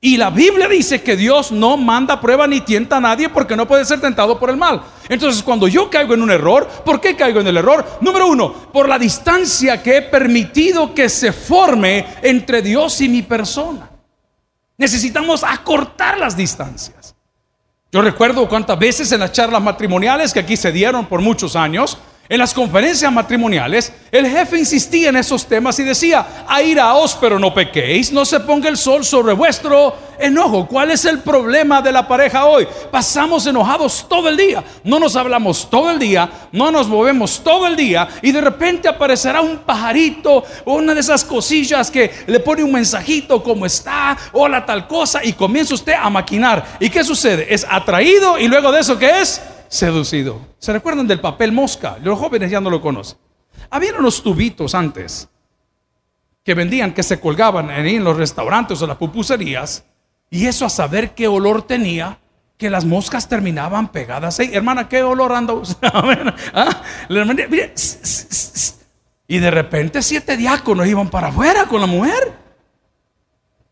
Y 0.00 0.16
la 0.16 0.30
Biblia 0.30 0.68
dice 0.68 1.02
que 1.02 1.16
Dios 1.16 1.50
no 1.52 1.76
manda 1.76 2.20
prueba 2.20 2.46
ni 2.46 2.60
tienta 2.60 2.98
a 2.98 3.00
nadie 3.00 3.28
porque 3.28 3.56
no 3.56 3.66
puede 3.66 3.84
ser 3.84 4.00
tentado 4.00 4.38
por 4.38 4.50
el 4.50 4.56
mal. 4.56 4.82
Entonces, 5.08 5.42
cuando 5.42 5.68
yo 5.68 5.88
caigo 5.88 6.12
en 6.12 6.22
un 6.22 6.30
error, 6.30 6.68
¿por 6.84 7.00
qué 7.00 7.16
caigo 7.16 7.40
en 7.40 7.46
el 7.46 7.56
error? 7.56 7.84
Número 8.00 8.26
uno, 8.26 8.52
por 8.72 8.88
la 8.88 8.98
distancia 8.98 9.82
que 9.82 9.96
he 9.96 10.02
permitido 10.02 10.92
que 10.92 11.08
se 11.08 11.32
forme 11.32 12.06
entre 12.22 12.62
Dios 12.62 13.00
y 13.00 13.08
mi 13.08 13.22
persona. 13.22 13.90
Necesitamos 14.76 15.42
acortar 15.42 16.18
las 16.18 16.36
distancias. 16.36 16.95
Yo 17.96 18.02
recuerdo 18.02 18.46
cuántas 18.46 18.78
veces 18.78 19.10
en 19.12 19.20
las 19.20 19.32
charlas 19.32 19.62
matrimoniales 19.62 20.34
que 20.34 20.40
aquí 20.40 20.54
se 20.54 20.70
dieron 20.70 21.06
por 21.06 21.22
muchos 21.22 21.56
años, 21.56 21.96
en 22.28 22.38
las 22.38 22.52
conferencias 22.52 23.12
matrimoniales, 23.12 23.92
el 24.10 24.26
jefe 24.26 24.58
insistía 24.58 25.10
en 25.10 25.16
esos 25.16 25.46
temas 25.46 25.78
y 25.78 25.84
decía, 25.84 26.44
airaos 26.48 27.16
pero 27.20 27.38
no 27.38 27.54
pequéis, 27.54 28.12
no 28.12 28.24
se 28.24 28.40
ponga 28.40 28.68
el 28.68 28.76
sol 28.76 29.04
sobre 29.04 29.32
vuestro 29.32 29.94
enojo. 30.18 30.66
¿Cuál 30.66 30.90
es 30.90 31.04
el 31.04 31.20
problema 31.20 31.80
de 31.82 31.92
la 31.92 32.08
pareja 32.08 32.46
hoy? 32.46 32.66
Pasamos 32.90 33.46
enojados 33.46 34.06
todo 34.08 34.28
el 34.28 34.36
día, 34.36 34.64
no 34.82 34.98
nos 34.98 35.14
hablamos 35.14 35.68
todo 35.70 35.90
el 35.90 35.98
día, 35.98 36.28
no 36.52 36.70
nos 36.70 36.88
movemos 36.88 37.42
todo 37.44 37.66
el 37.66 37.76
día 37.76 38.08
y 38.22 38.32
de 38.32 38.40
repente 38.40 38.88
aparecerá 38.88 39.40
un 39.40 39.58
pajarito 39.58 40.44
o 40.64 40.74
una 40.74 40.94
de 40.94 41.00
esas 41.00 41.24
cosillas 41.24 41.90
que 41.90 42.10
le 42.26 42.40
pone 42.40 42.64
un 42.64 42.72
mensajito 42.72 43.42
como 43.42 43.66
está, 43.66 44.16
hola 44.32 44.66
tal 44.66 44.88
cosa 44.88 45.22
y 45.22 45.32
comienza 45.32 45.74
usted 45.74 45.94
a 45.94 46.10
maquinar. 46.10 46.64
¿Y 46.80 46.90
qué 46.90 47.04
sucede? 47.04 47.46
Es 47.54 47.66
atraído 47.68 48.38
y 48.38 48.48
luego 48.48 48.72
de 48.72 48.80
eso 48.80 48.98
¿qué 48.98 49.20
es? 49.20 49.40
Seducido. 49.68 50.40
¿Se 50.58 50.72
recuerdan 50.72 51.06
del 51.06 51.20
papel 51.20 51.52
mosca? 51.52 51.98
Los 52.02 52.18
jóvenes 52.18 52.50
ya 52.50 52.60
no 52.60 52.70
lo 52.70 52.80
conocen. 52.80 53.18
Había 53.70 53.94
unos 53.98 54.22
tubitos 54.22 54.74
antes 54.74 55.28
que 56.44 56.54
vendían, 56.54 56.94
que 56.94 57.02
se 57.02 57.18
colgaban 57.18 57.70
en 57.70 58.04
los 58.04 58.16
restaurantes 58.16 58.80
o 58.80 58.86
las 58.86 58.96
pupuserías, 58.96 59.84
y 60.30 60.46
eso 60.46 60.64
a 60.64 60.70
saber 60.70 61.14
qué 61.14 61.28
olor 61.28 61.62
tenía, 61.62 62.18
que 62.56 62.70
las 62.70 62.84
moscas 62.84 63.28
terminaban 63.28 63.88
pegadas 63.88 64.38
ahí. 64.40 64.50
Hermana, 64.52 64.88
¿qué 64.88 65.02
olor 65.02 65.32
anda 65.32 65.54
usted? 65.54 65.88
¿Ah? 66.54 66.82
Y 69.28 69.38
de 69.38 69.50
repente 69.50 70.02
siete 70.02 70.36
diáconos 70.36 70.86
iban 70.86 71.10
para 71.10 71.28
afuera 71.28 71.66
con 71.66 71.80
la 71.80 71.86
mujer. 71.86 72.32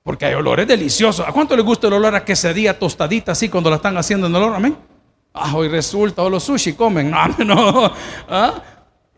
Porque 0.02 0.26
hay 0.26 0.34
olores 0.34 0.66
deliciosos. 0.66 1.26
¿A 1.26 1.32
cuánto 1.32 1.56
le 1.56 1.62
gusta 1.62 1.86
el 1.86 1.94
olor 1.94 2.14
a 2.14 2.24
quesadilla 2.24 2.78
tostadita 2.78 3.32
así 3.32 3.48
cuando 3.48 3.70
la 3.70 3.76
están 3.76 3.96
haciendo 3.96 4.26
en 4.26 4.34
el 4.36 4.42
horno? 4.42 4.56
Amén. 4.56 4.76
Ah, 5.36 5.52
hoy 5.56 5.66
resulta, 5.66 6.22
o 6.22 6.30
los 6.30 6.44
sushi 6.44 6.74
comen. 6.74 7.10
No, 7.10 7.26
no. 7.44 7.92
¿Ah? 8.28 8.62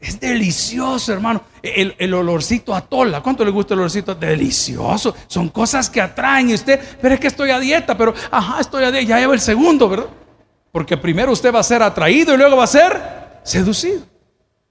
Es 0.00 0.18
delicioso, 0.18 1.12
hermano. 1.12 1.42
El, 1.62 1.94
el, 1.98 2.14
olorcito 2.14 2.74
a 2.74 2.80
tola. 2.80 3.22
¿Cuánto 3.22 3.44
le 3.44 3.50
gusta 3.50 3.74
el 3.74 3.80
olorcito? 3.80 4.14
Delicioso. 4.14 5.14
Son 5.26 5.50
cosas 5.50 5.90
que 5.90 6.00
atraen. 6.00 6.50
Y 6.50 6.54
usted, 6.54 6.80
pero 7.02 7.14
es 7.14 7.20
que 7.20 7.26
estoy 7.26 7.50
a 7.50 7.58
dieta, 7.58 7.98
pero, 7.98 8.14
ajá, 8.30 8.60
estoy 8.60 8.84
a 8.84 8.90
dieta. 8.90 9.06
Ya 9.06 9.18
lleva 9.18 9.34
el 9.34 9.40
segundo, 9.40 9.90
¿verdad? 9.90 10.06
Porque 10.72 10.96
primero 10.96 11.32
usted 11.32 11.54
va 11.54 11.60
a 11.60 11.62
ser 11.62 11.82
atraído 11.82 12.32
y 12.32 12.38
luego 12.38 12.56
va 12.56 12.64
a 12.64 12.68
ser 12.68 13.40
seducido. 13.44 14.00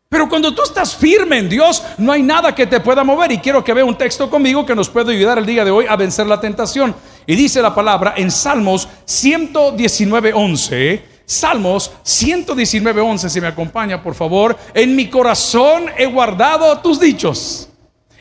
Pero 0.10 0.28
cuando 0.28 0.54
tú 0.54 0.64
estás 0.64 0.96
firme 0.96 1.38
en 1.38 1.50
Dios, 1.50 1.84
no 2.00 2.12
hay 2.12 2.24
nada 2.24 2.56
que 2.56 2.66
te 2.66 2.80
pueda 2.80 3.04
mover. 3.04 3.32
Y 3.32 3.38
quiero 3.38 3.64
que 3.64 3.74
vea 3.74 3.86
un 3.86 3.98
texto 3.98 4.32
conmigo 4.32 4.66
que 4.66 4.74
nos 4.74 4.90
puede 4.90 5.14
ayudar 5.14 5.38
el 5.38 5.46
día 5.46 5.64
de 5.64 5.70
hoy 5.70 5.86
a 5.88 5.96
vencer 5.96 6.26
la 6.26 6.40
tentación. 6.40 6.96
Y 7.28 7.36
dice 7.36 7.62
la 7.62 7.76
palabra 7.76 8.16
en 8.18 8.32
Salmos 8.32 8.88
119, 9.06 10.34
11. 10.34 11.15
Salmos 11.26 11.92
119, 12.04 13.02
11, 13.02 13.30
si 13.30 13.42
me 13.42 13.48
acompaña, 13.48 14.02
por 14.02 14.14
favor. 14.14 14.58
En 14.74 14.96
mi 14.96 15.10
corazón 15.10 15.86
he 15.98 16.06
guardado 16.06 16.80
tus 16.80 17.00
dichos. 17.00 17.70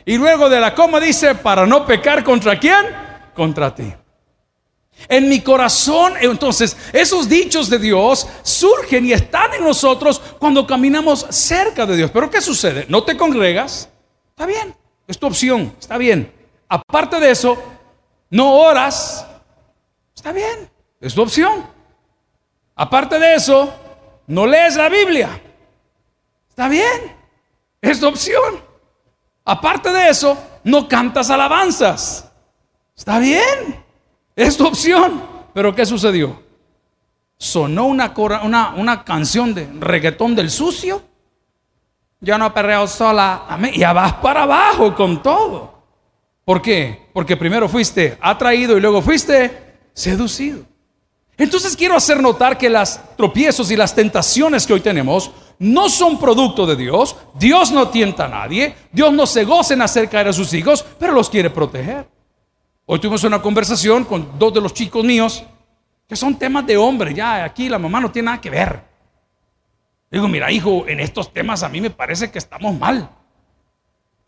Y 0.05 0.17
luego 0.17 0.49
de 0.49 0.59
la 0.59 0.73
coma 0.73 0.99
dice, 0.99 1.35
para 1.35 1.65
no 1.65 1.85
pecar 1.85 2.23
contra 2.23 2.59
quién? 2.59 2.85
Contra 3.33 3.73
ti. 3.73 3.93
En 5.07 5.29
mi 5.29 5.41
corazón, 5.41 6.13
entonces, 6.21 6.75
esos 6.93 7.27
dichos 7.27 7.69
de 7.69 7.79
Dios 7.79 8.27
surgen 8.43 9.05
y 9.05 9.13
están 9.13 9.53
en 9.53 9.63
nosotros 9.63 10.21
cuando 10.39 10.65
caminamos 10.65 11.25
cerca 11.29 11.85
de 11.85 11.97
Dios. 11.97 12.11
Pero 12.11 12.29
¿qué 12.29 12.41
sucede? 12.41 12.85
No 12.87 13.03
te 13.03 13.17
congregas, 13.17 13.89
está 14.29 14.45
bien, 14.45 14.73
es 15.07 15.19
tu 15.19 15.27
opción, 15.27 15.75
está 15.79 15.97
bien. 15.97 16.31
Aparte 16.67 17.19
de 17.19 17.29
eso, 17.29 17.57
no 18.29 18.53
oras, 18.53 19.27
está 20.15 20.31
bien, 20.31 20.69
es 21.01 21.13
tu 21.13 21.21
opción. 21.21 21.74
Aparte 22.75 23.17
de 23.19 23.35
eso, 23.35 23.73
no 24.27 24.45
lees 24.45 24.75
la 24.75 24.89
Biblia, 24.89 25.41
está 26.49 26.67
bien, 26.67 27.15
es 27.81 27.99
tu 27.99 28.07
opción. 28.07 28.63
Aparte 29.45 29.91
de 29.91 30.09
eso, 30.09 30.37
no 30.63 30.87
cantas 30.87 31.29
alabanzas, 31.29 32.31
está 32.95 33.19
bien. 33.19 33.85
Es 34.35 34.57
tu 34.57 34.67
opción. 34.67 35.23
Pero 35.53 35.73
¿qué 35.73 35.85
sucedió? 35.85 36.43
Sonó 37.37 37.85
una, 37.85 38.13
una, 38.43 38.73
una 38.75 39.03
canción 39.03 39.53
de 39.53 39.69
reggaetón 39.79 40.35
del 40.35 40.49
sucio. 40.49 41.01
Yo 42.19 42.37
no 42.37 42.53
perreo 42.53 42.87
sola. 42.87 43.43
Y 43.71 43.79
ya 43.79 43.93
vas 43.93 44.13
para 44.15 44.43
abajo 44.43 44.93
con 44.93 45.21
todo. 45.21 45.73
¿Por 46.43 46.61
qué? 46.61 47.09
Porque 47.13 47.37
primero 47.37 47.69
fuiste 47.69 48.17
atraído 48.21 48.77
y 48.77 48.81
luego 48.81 49.01
fuiste 49.01 49.77
seducido. 49.93 50.63
Entonces 51.37 51.75
quiero 51.75 51.95
hacer 51.95 52.21
notar 52.21 52.57
que 52.57 52.69
las 52.69 53.01
tropiezos 53.17 53.69
y 53.71 53.75
las 53.75 53.93
tentaciones 53.93 54.65
que 54.65 54.73
hoy 54.73 54.79
tenemos 54.79 55.31
no 55.59 55.89
son 55.89 56.19
producto 56.19 56.65
de 56.65 56.75
Dios. 56.75 57.15
Dios 57.33 57.71
no 57.71 57.89
tienta 57.89 58.25
a 58.25 58.29
nadie. 58.29 58.75
Dios 58.91 59.11
no 59.13 59.25
se 59.25 59.43
goza 59.43 59.73
en 59.73 59.81
hacer 59.81 60.09
caer 60.09 60.29
a 60.29 60.33
sus 60.33 60.53
hijos, 60.53 60.85
pero 60.97 61.13
los 61.13 61.29
quiere 61.29 61.49
proteger. 61.49 62.07
Hoy 62.85 62.99
tuvimos 62.99 63.23
una 63.23 63.41
conversación 63.41 64.05
con 64.05 64.37
dos 64.37 64.53
de 64.53 64.61
los 64.61 64.73
chicos 64.73 65.03
míos 65.03 65.43
que 66.07 66.15
son 66.15 66.35
temas 66.37 66.65
de 66.65 66.77
hombre. 66.77 67.13
Ya 67.13 67.43
aquí 67.43 67.67
la 67.67 67.79
mamá 67.79 67.99
no 67.99 68.11
tiene 68.11 68.27
nada 68.27 68.41
que 68.41 68.49
ver. 68.49 68.79
Digo, 70.11 70.27
mira, 70.27 70.51
hijo, 70.51 70.85
en 70.87 70.99
estos 70.99 71.33
temas 71.33 71.63
a 71.63 71.69
mí 71.69 71.81
me 71.81 71.89
parece 71.89 72.31
que 72.31 72.37
estamos 72.37 72.77
mal. 72.77 73.09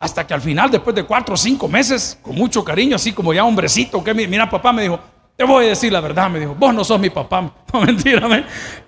Hasta 0.00 0.26
que 0.26 0.34
al 0.34 0.40
final, 0.40 0.70
después 0.70 0.94
de 0.94 1.04
cuatro 1.04 1.34
o 1.34 1.36
cinco 1.36 1.66
meses, 1.66 2.18
con 2.22 2.34
mucho 2.34 2.62
cariño, 2.64 2.96
así 2.96 3.12
como 3.12 3.32
ya 3.32 3.44
hombrecito, 3.44 4.02
que 4.04 4.14
mira, 4.14 4.48
papá 4.48 4.72
me 4.72 4.82
dijo, 4.82 5.00
te 5.38 5.44
voy 5.44 5.66
a 5.66 5.68
decir 5.68 5.92
la 5.92 6.00
verdad, 6.00 6.28
me 6.28 6.40
dijo, 6.40 6.56
vos 6.56 6.74
no 6.74 6.82
sos 6.82 6.98
mi 6.98 7.10
papá. 7.10 7.54
No, 7.72 7.80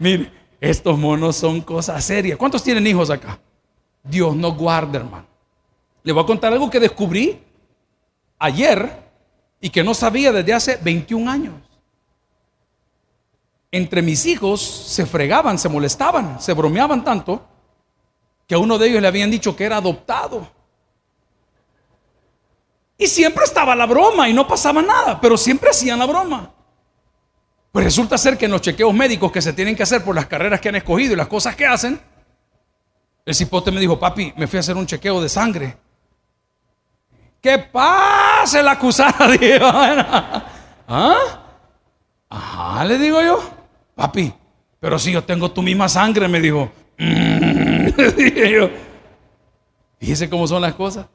mire, 0.00 0.33
estos 0.61 0.99
monos 0.99 1.37
son 1.37 1.61
cosas 1.61 2.04
serias. 2.04 2.37
¿Cuántos 2.37 2.64
tienen 2.64 2.85
hijos 2.88 3.09
acá? 3.09 3.38
Dios 4.02 4.35
no 4.35 4.52
guarda, 4.52 4.99
hermano. 4.99 5.26
Le 6.02 6.12
voy 6.12 6.25
a 6.25 6.26
contar 6.26 6.52
algo 6.52 6.69
que 6.69 6.80
descubrí 6.80 7.40
ayer 8.37 8.90
y 9.61 9.71
que 9.71 9.85
no 9.85 9.95
sabía 9.95 10.33
desde 10.33 10.52
hace 10.52 10.76
21 10.83 11.30
años. 11.30 11.54
Entre 13.71 14.02
mis 14.02 14.26
hijos 14.26 14.61
se 14.61 15.07
fregaban, 15.07 15.57
se 15.57 15.69
molestaban, 15.69 16.40
se 16.40 16.52
bromeaban 16.52 17.04
tanto 17.04 17.47
que 18.49 18.57
a 18.57 18.59
uno 18.59 18.76
de 18.76 18.88
ellos 18.88 19.00
le 19.00 19.07
habían 19.07 19.30
dicho 19.30 19.54
que 19.54 19.66
era 19.66 19.76
adoptado. 19.76 20.50
Y 23.00 23.07
siempre 23.07 23.45
estaba 23.45 23.75
la 23.75 23.87
broma 23.87 24.28
y 24.28 24.35
no 24.35 24.47
pasaba 24.47 24.83
nada, 24.83 25.19
pero 25.23 25.38
siempre 25.38 25.71
hacían 25.71 25.99
la 25.99 26.04
broma. 26.04 26.52
Pues 27.73 27.87
resulta 27.87 28.19
ser 28.19 28.37
que 28.37 28.45
en 28.45 28.50
los 28.50 28.61
chequeos 28.61 28.92
médicos 28.92 29.33
que 29.33 29.40
se 29.40 29.54
tienen 29.54 29.75
que 29.75 29.83
hacer 29.83 30.04
por 30.04 30.14
las 30.14 30.26
carreras 30.26 30.61
que 30.61 30.69
han 30.69 30.75
escogido 30.75 31.14
y 31.14 31.16
las 31.16 31.26
cosas 31.26 31.57
que 31.57 31.64
hacen, 31.64 31.99
el 33.25 33.35
cipote 33.35 33.71
me 33.71 33.80
dijo, 33.80 33.99
papi, 33.99 34.35
me 34.37 34.47
fui 34.47 34.59
a 34.59 34.61
hacer 34.61 34.76
un 34.76 34.85
chequeo 34.85 35.23
de 35.23 35.30
sangre. 35.30 35.78
¿Qué 37.40 37.59
pase 37.59 38.62
la 38.62 38.73
acusada? 38.73 39.16
¿Ah? 40.87 41.16
Ajá, 42.28 42.85
le 42.85 42.99
digo 42.99 43.23
yo. 43.23 43.42
Papi, 43.95 44.30
pero 44.78 44.99
si 44.99 45.11
yo 45.11 45.25
tengo 45.25 45.50
tu 45.50 45.62
misma 45.62 45.88
sangre, 45.88 46.28
me 46.28 46.38
dijo. 46.38 46.71
Mm, 47.02 48.69
Fíjese 49.99 50.28
cómo 50.28 50.47
son 50.47 50.61
las 50.61 50.75
cosas. 50.75 51.07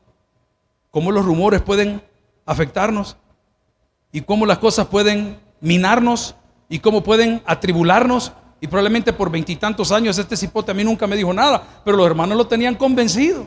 Cómo 0.95 1.11
los 1.11 1.25
rumores 1.25 1.61
pueden 1.61 2.01
afectarnos. 2.45 3.17
Y 4.13 4.21
cómo 4.21 4.45
las 4.45 4.59
cosas 4.59 4.87
pueden 4.87 5.37
minarnos. 5.59 6.35
Y 6.69 6.79
cómo 6.79 7.03
pueden 7.03 7.41
atribularnos. 7.45 8.31
Y 8.61 8.67
probablemente 8.67 9.11
por 9.11 9.29
veintitantos 9.29 9.91
años 9.91 10.17
este 10.17 10.37
cipote 10.37 10.71
a 10.71 10.73
mí 10.73 10.85
nunca 10.85 11.05
me 11.05 11.17
dijo 11.17 11.33
nada. 11.33 11.61
Pero 11.83 11.97
los 11.97 12.07
hermanos 12.07 12.37
lo 12.37 12.47
tenían 12.47 12.75
convencido. 12.75 13.45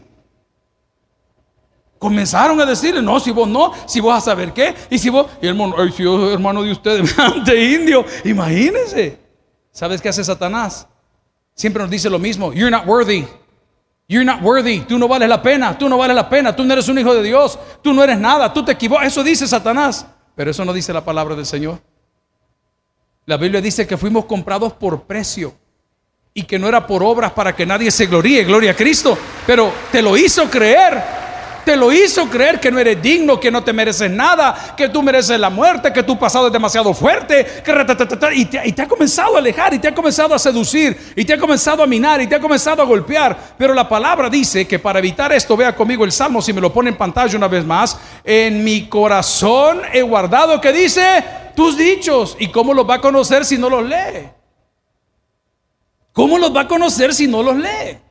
Comenzaron 1.98 2.60
a 2.60 2.66
decirle, 2.66 3.00
no, 3.00 3.18
si 3.18 3.30
vos 3.30 3.48
no, 3.48 3.72
si 3.86 4.00
vos 4.00 4.14
a 4.14 4.20
saber 4.20 4.52
qué, 4.52 4.74
y 4.90 4.98
si 4.98 5.08
vos, 5.08 5.28
y 5.40 5.46
el 5.46 5.52
hermano, 5.52 5.74
ay, 5.78 5.90
si 5.90 6.02
yo 6.02 6.30
hermano 6.30 6.62
de 6.62 6.70
ustedes, 6.70 7.16
de 7.46 7.64
indio, 7.64 8.04
imagínense. 8.26 9.18
¿Sabes 9.72 10.02
qué 10.02 10.10
hace 10.10 10.22
Satanás? 10.22 10.86
Siempre 11.54 11.82
nos 11.82 11.90
dice 11.90 12.10
lo 12.10 12.18
mismo, 12.18 12.52
you're 12.52 12.70
not 12.70 12.86
worthy, 12.86 13.26
you're 14.08 14.24
not 14.24 14.42
worthy, 14.42 14.80
tú 14.80 14.98
no 14.98 15.06
vales 15.06 15.28
la 15.28 15.42
pena, 15.42 15.76
tú 15.76 15.88
no 15.88 15.98
vales 15.98 16.16
la 16.16 16.28
pena, 16.28 16.56
tú 16.56 16.64
no 16.64 16.72
eres 16.72 16.88
un 16.88 16.98
hijo 16.98 17.14
de 17.14 17.22
Dios, 17.22 17.58
tú 17.82 17.92
no 17.92 18.02
eres 18.02 18.18
nada, 18.18 18.52
tú 18.52 18.64
te 18.64 18.72
equivocas, 18.72 19.06
eso 19.06 19.22
dice 19.22 19.46
Satanás, 19.46 20.06
pero 20.34 20.50
eso 20.50 20.64
no 20.64 20.72
dice 20.72 20.92
la 20.92 21.04
palabra 21.04 21.36
del 21.36 21.46
Señor. 21.46 21.80
La 23.26 23.36
Biblia 23.36 23.60
dice 23.60 23.86
que 23.86 23.98
fuimos 23.98 24.24
comprados 24.24 24.72
por 24.72 25.02
precio 25.02 25.54
y 26.32 26.44
que 26.44 26.58
no 26.58 26.66
era 26.66 26.86
por 26.86 27.02
obras 27.02 27.32
para 27.32 27.54
que 27.54 27.66
nadie 27.66 27.90
se 27.90 28.06
gloríe, 28.06 28.44
gloria 28.44 28.70
a 28.70 28.74
Cristo, 28.74 29.18
pero 29.46 29.70
te 29.92 30.00
lo 30.00 30.16
hizo 30.16 30.48
creer 30.48 31.27
te 31.68 31.76
lo 31.76 31.92
hizo 31.92 32.30
creer 32.30 32.58
que 32.58 32.70
no 32.70 32.78
eres 32.78 33.02
digno, 33.02 33.38
que 33.38 33.50
no 33.50 33.62
te 33.62 33.74
mereces 33.74 34.10
nada, 34.10 34.74
que 34.74 34.88
tú 34.88 35.02
mereces 35.02 35.38
la 35.38 35.50
muerte, 35.50 35.92
que 35.92 36.02
tu 36.02 36.18
pasado 36.18 36.46
es 36.46 36.52
demasiado 36.54 36.94
fuerte, 36.94 37.62
y, 38.34 38.44
te, 38.46 38.68
y 38.68 38.72
te 38.72 38.80
ha 38.80 38.88
comenzado 38.88 39.36
a 39.36 39.38
alejar, 39.38 39.74
y 39.74 39.78
te 39.78 39.86
ha 39.86 39.94
comenzado 39.94 40.34
a 40.34 40.38
seducir, 40.38 41.12
y 41.14 41.26
te 41.26 41.34
ha 41.34 41.38
comenzado 41.38 41.82
a 41.82 41.86
minar, 41.86 42.22
y 42.22 42.26
te 42.26 42.34
ha 42.34 42.40
comenzado 42.40 42.80
a 42.80 42.86
golpear. 42.86 43.36
Pero 43.58 43.74
la 43.74 43.86
palabra 43.86 44.30
dice 44.30 44.66
que 44.66 44.78
para 44.78 44.98
evitar 44.98 45.30
esto, 45.34 45.58
vea 45.58 45.76
conmigo 45.76 46.06
el 46.06 46.12
Salmo, 46.12 46.40
si 46.40 46.54
me 46.54 46.62
lo 46.62 46.72
pone 46.72 46.88
en 46.88 46.96
pantalla 46.96 47.36
una 47.36 47.48
vez 47.48 47.66
más, 47.66 47.98
en 48.24 48.64
mi 48.64 48.88
corazón 48.88 49.82
he 49.92 50.00
guardado, 50.00 50.62
que 50.62 50.72
dice? 50.72 51.22
Tus 51.54 51.76
dichos. 51.76 52.34
¿Y 52.38 52.48
cómo 52.48 52.72
los 52.72 52.88
va 52.88 52.94
a 52.94 53.00
conocer 53.02 53.44
si 53.44 53.58
no 53.58 53.68
los 53.68 53.84
lee? 53.84 54.30
¿Cómo 56.14 56.38
los 56.38 56.56
va 56.56 56.62
a 56.62 56.66
conocer 56.66 57.12
si 57.12 57.26
no 57.26 57.42
los 57.42 57.56
lee? 57.56 58.07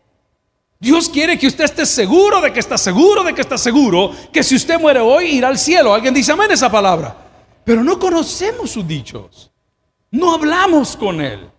Dios 0.79 1.09
quiere 1.09 1.37
que 1.37 1.47
usted 1.47 1.65
esté 1.65 1.85
seguro 1.85 2.39
de 2.39 2.53
que 2.53 2.59
está 2.59 2.77
seguro, 2.77 3.23
de 3.23 3.33
que 3.33 3.41
está 3.41 3.57
seguro, 3.57 4.11
que 4.31 4.43
si 4.43 4.55
usted 4.55 4.79
muere 4.79 4.99
hoy 4.99 5.37
irá 5.37 5.47
al 5.47 5.57
cielo. 5.57 5.93
Alguien 5.93 6.13
dice 6.13 6.31
amén 6.31 6.51
esa 6.51 6.71
palabra. 6.71 7.15
Pero 7.63 7.83
no 7.83 7.97
conocemos 7.99 8.71
sus 8.71 8.87
dichos. 8.87 9.51
No 10.11 10.33
hablamos 10.33 10.95
con 10.95 11.19
Él. 11.19 11.49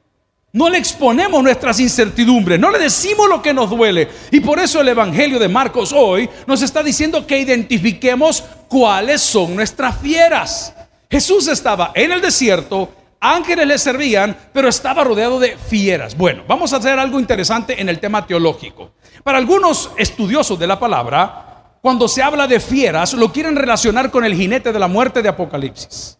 No 0.52 0.70
le 0.70 0.78
exponemos 0.78 1.42
nuestras 1.42 1.78
incertidumbres, 1.78 2.58
no 2.58 2.70
le 2.70 2.78
decimos 2.78 3.28
lo 3.28 3.42
que 3.42 3.52
nos 3.52 3.68
duele. 3.68 4.08
Y 4.30 4.40
por 4.40 4.58
eso 4.58 4.80
el 4.80 4.88
Evangelio 4.88 5.38
de 5.38 5.48
Marcos 5.48 5.92
hoy 5.92 6.28
nos 6.46 6.62
está 6.62 6.82
diciendo 6.82 7.26
que 7.26 7.38
identifiquemos 7.38 8.42
cuáles 8.66 9.20
son 9.20 9.54
nuestras 9.54 9.98
fieras. 9.98 10.72
Jesús 11.10 11.48
estaba 11.48 11.92
en 11.94 12.12
el 12.12 12.22
desierto, 12.22 12.88
ángeles 13.20 13.66
le 13.66 13.78
servían, 13.78 14.36
pero 14.52 14.68
estaba 14.68 15.04
rodeado 15.04 15.38
de 15.38 15.56
fieras. 15.56 16.16
Bueno, 16.16 16.44
vamos 16.46 16.72
a 16.72 16.76
hacer 16.76 16.98
algo 16.98 17.18
interesante 17.20 17.80
en 17.80 17.88
el 17.88 17.98
tema 17.98 18.26
teológico. 18.26 18.92
Para 19.24 19.38
algunos 19.38 19.90
estudiosos 19.96 20.58
de 20.58 20.66
la 20.66 20.78
palabra, 20.78 21.78
cuando 21.82 22.08
se 22.08 22.22
habla 22.22 22.46
de 22.46 22.60
fieras, 22.60 23.14
lo 23.14 23.32
quieren 23.32 23.56
relacionar 23.56 24.10
con 24.10 24.24
el 24.24 24.34
jinete 24.34 24.72
de 24.72 24.78
la 24.78 24.88
muerte 24.88 25.22
de 25.22 25.28
Apocalipsis. 25.28 26.18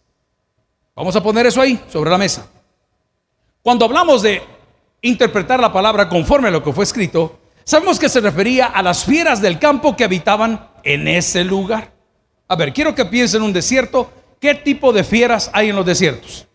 Vamos 0.95 1.15
a 1.15 1.23
poner 1.23 1.45
eso 1.45 1.61
ahí, 1.61 1.79
sobre 1.91 2.09
la 2.09 2.17
mesa. 2.17 2.47
Cuando 3.61 3.85
hablamos 3.85 4.21
de 4.21 4.41
interpretar 5.01 5.59
la 5.59 5.71
palabra 5.71 6.09
conforme 6.09 6.49
a 6.49 6.51
lo 6.51 6.63
que 6.63 6.73
fue 6.73 6.83
escrito, 6.83 7.39
sabemos 7.63 7.99
que 7.99 8.09
se 8.09 8.19
refería 8.19 8.67
a 8.67 8.81
las 8.81 9.05
fieras 9.05 9.41
del 9.41 9.59
campo 9.59 9.95
que 9.95 10.03
habitaban 10.03 10.69
en 10.83 11.07
ese 11.07 11.43
lugar. 11.43 11.91
A 12.47 12.55
ver, 12.55 12.73
quiero 12.73 12.95
que 12.95 13.05
piensen 13.05 13.41
en 13.41 13.47
un 13.47 13.53
desierto 13.53 14.11
¿qué 14.39 14.55
tipo 14.55 14.91
de 14.91 15.03
fieras 15.03 15.49
hay 15.53 15.69
en 15.69 15.75
los 15.75 15.85
desiertos? 15.85 16.47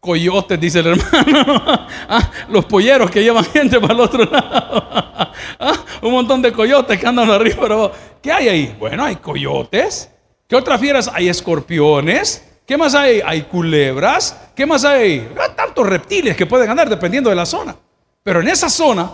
Coyotes, 0.00 0.60
dice 0.60 0.80
el 0.80 0.86
hermano. 0.88 1.86
Ah, 2.10 2.30
los 2.48 2.64
polleros 2.64 3.10
que 3.10 3.22
llevan 3.22 3.44
gente 3.44 3.78
para 3.80 3.92
el 3.92 4.00
otro 4.00 4.24
lado. 4.24 4.88
Ah, 5.60 5.74
un 6.02 6.12
montón 6.12 6.40
de 6.42 6.52
coyotes 6.52 6.98
que 6.98 7.06
andan 7.06 7.30
arriba. 7.30 7.90
¿Qué 8.22 8.32
hay 8.32 8.48
ahí? 8.48 8.76
Bueno, 8.78 9.04
hay 9.04 9.16
coyotes. 9.16 10.10
¿Qué 10.46 10.56
otras 10.56 10.80
fieras? 10.80 11.10
Hay 11.12 11.28
escorpiones. 11.28 12.44
¿Qué 12.66 12.76
más 12.76 12.94
hay? 12.94 13.20
Hay 13.24 13.42
culebras. 13.42 14.36
¿Qué 14.54 14.66
más 14.66 14.84
hay? 14.84 15.28
Hay 15.38 15.56
tantos 15.56 15.86
reptiles 15.86 16.36
que 16.36 16.46
pueden 16.46 16.70
andar 16.70 16.88
dependiendo 16.88 17.30
de 17.30 17.36
la 17.36 17.46
zona. 17.46 17.76
Pero 18.22 18.40
en 18.40 18.48
esa 18.48 18.68
zona 18.68 19.10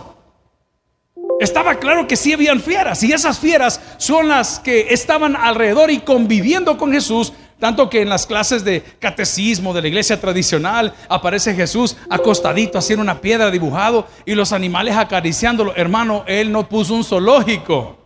estaba 1.39 1.75
claro 1.75 2.07
que 2.07 2.15
sí 2.15 2.33
habían 2.33 2.59
fieras. 2.59 3.03
Y 3.03 3.11
esas 3.11 3.39
fieras 3.39 3.81
son 3.97 4.27
las 4.27 4.59
que 4.59 4.87
estaban 4.93 5.35
alrededor 5.35 5.91
y 5.91 5.99
conviviendo 5.99 6.77
con 6.77 6.91
Jesús 6.91 7.33
tanto 7.59 7.89
que 7.89 8.01
en 8.01 8.09
las 8.09 8.27
clases 8.27 8.63
de 8.63 8.81
catecismo 8.99 9.73
de 9.73 9.81
la 9.81 9.87
iglesia 9.87 10.19
tradicional 10.19 10.93
aparece 11.07 11.55
Jesús 11.55 11.95
acostadito 12.09 12.77
haciendo 12.77 13.01
una 13.01 13.21
piedra 13.21 13.49
dibujado 13.49 14.07
y 14.25 14.35
los 14.35 14.51
animales 14.51 14.97
acariciándolo. 14.97 15.73
Hermano, 15.75 16.23
él 16.27 16.51
no 16.51 16.67
puso 16.67 16.93
un 16.93 17.03
zoológico. 17.03 17.97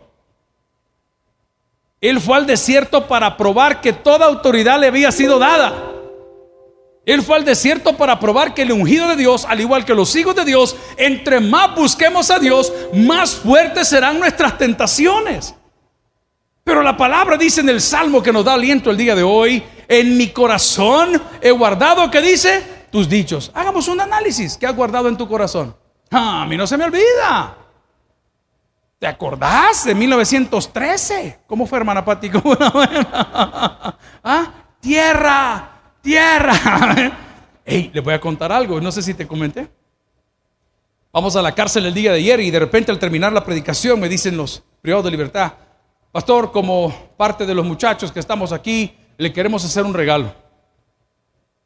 Él 2.00 2.20
fue 2.20 2.36
al 2.36 2.46
desierto 2.46 3.08
para 3.08 3.36
probar 3.36 3.80
que 3.80 3.92
toda 3.92 4.26
autoridad 4.26 4.80
le 4.80 4.86
había 4.86 5.12
sido 5.12 5.38
dada. 5.38 5.90
Él 7.04 7.22
fue 7.22 7.36
al 7.36 7.44
desierto 7.44 7.96
para 7.96 8.20
probar 8.20 8.54
que 8.54 8.62
el 8.62 8.72
ungido 8.72 9.08
de 9.08 9.16
Dios, 9.16 9.44
al 9.44 9.60
igual 9.60 9.84
que 9.84 9.94
los 9.94 10.14
hijos 10.14 10.36
de 10.36 10.44
Dios, 10.44 10.76
entre 10.96 11.40
más 11.40 11.74
busquemos 11.74 12.30
a 12.30 12.38
Dios, 12.38 12.72
más 12.94 13.34
fuertes 13.34 13.88
serán 13.88 14.20
nuestras 14.20 14.56
tentaciones. 14.56 15.54
Pero 16.70 16.84
la 16.84 16.96
palabra 16.96 17.36
dice 17.36 17.62
en 17.62 17.68
el 17.68 17.80
Salmo 17.80 18.22
que 18.22 18.32
nos 18.32 18.44
da 18.44 18.54
aliento 18.54 18.92
el 18.92 18.96
día 18.96 19.16
de 19.16 19.24
hoy, 19.24 19.60
en 19.88 20.16
mi 20.16 20.28
corazón 20.28 21.20
he 21.40 21.50
guardado, 21.50 22.08
¿qué 22.08 22.20
dice? 22.20 22.62
Tus 22.92 23.08
dichos. 23.08 23.50
Hagamos 23.54 23.88
un 23.88 24.00
análisis. 24.00 24.56
¿Qué 24.56 24.66
has 24.66 24.76
guardado 24.76 25.08
en 25.08 25.16
tu 25.16 25.26
corazón? 25.26 25.74
Ah, 26.12 26.42
a 26.42 26.46
mí 26.46 26.56
no 26.56 26.68
se 26.68 26.78
me 26.78 26.84
olvida. 26.84 27.56
¿Te 29.00 29.06
acordás 29.08 29.84
de 29.84 29.96
1913? 29.96 31.40
¿Cómo 31.48 31.66
fue, 31.66 31.78
hermana 31.78 32.04
Pati? 32.04 32.30
¿Cómo 32.40 32.54
¿Ah? 34.22 34.52
Tierra, 34.78 35.72
tierra. 36.00 36.52
Hey, 37.66 37.90
les 37.92 38.04
voy 38.04 38.14
a 38.14 38.20
contar 38.20 38.52
algo. 38.52 38.80
No 38.80 38.92
sé 38.92 39.02
si 39.02 39.14
te 39.14 39.26
comenté. 39.26 39.68
Vamos 41.12 41.34
a 41.34 41.42
la 41.42 41.52
cárcel 41.52 41.86
el 41.86 41.94
día 41.94 42.12
de 42.12 42.18
ayer 42.18 42.38
y 42.38 42.52
de 42.52 42.60
repente 42.60 42.92
al 42.92 43.00
terminar 43.00 43.32
la 43.32 43.44
predicación 43.44 43.98
me 43.98 44.08
dicen 44.08 44.36
los 44.36 44.62
privados 44.80 45.04
de 45.06 45.10
libertad, 45.10 45.52
Pastor, 46.12 46.50
como 46.50 46.92
parte 47.16 47.46
de 47.46 47.54
los 47.54 47.64
muchachos 47.64 48.10
que 48.10 48.18
estamos 48.18 48.50
aquí, 48.52 48.96
le 49.16 49.32
queremos 49.32 49.64
hacer 49.64 49.84
un 49.84 49.94
regalo. 49.94 50.34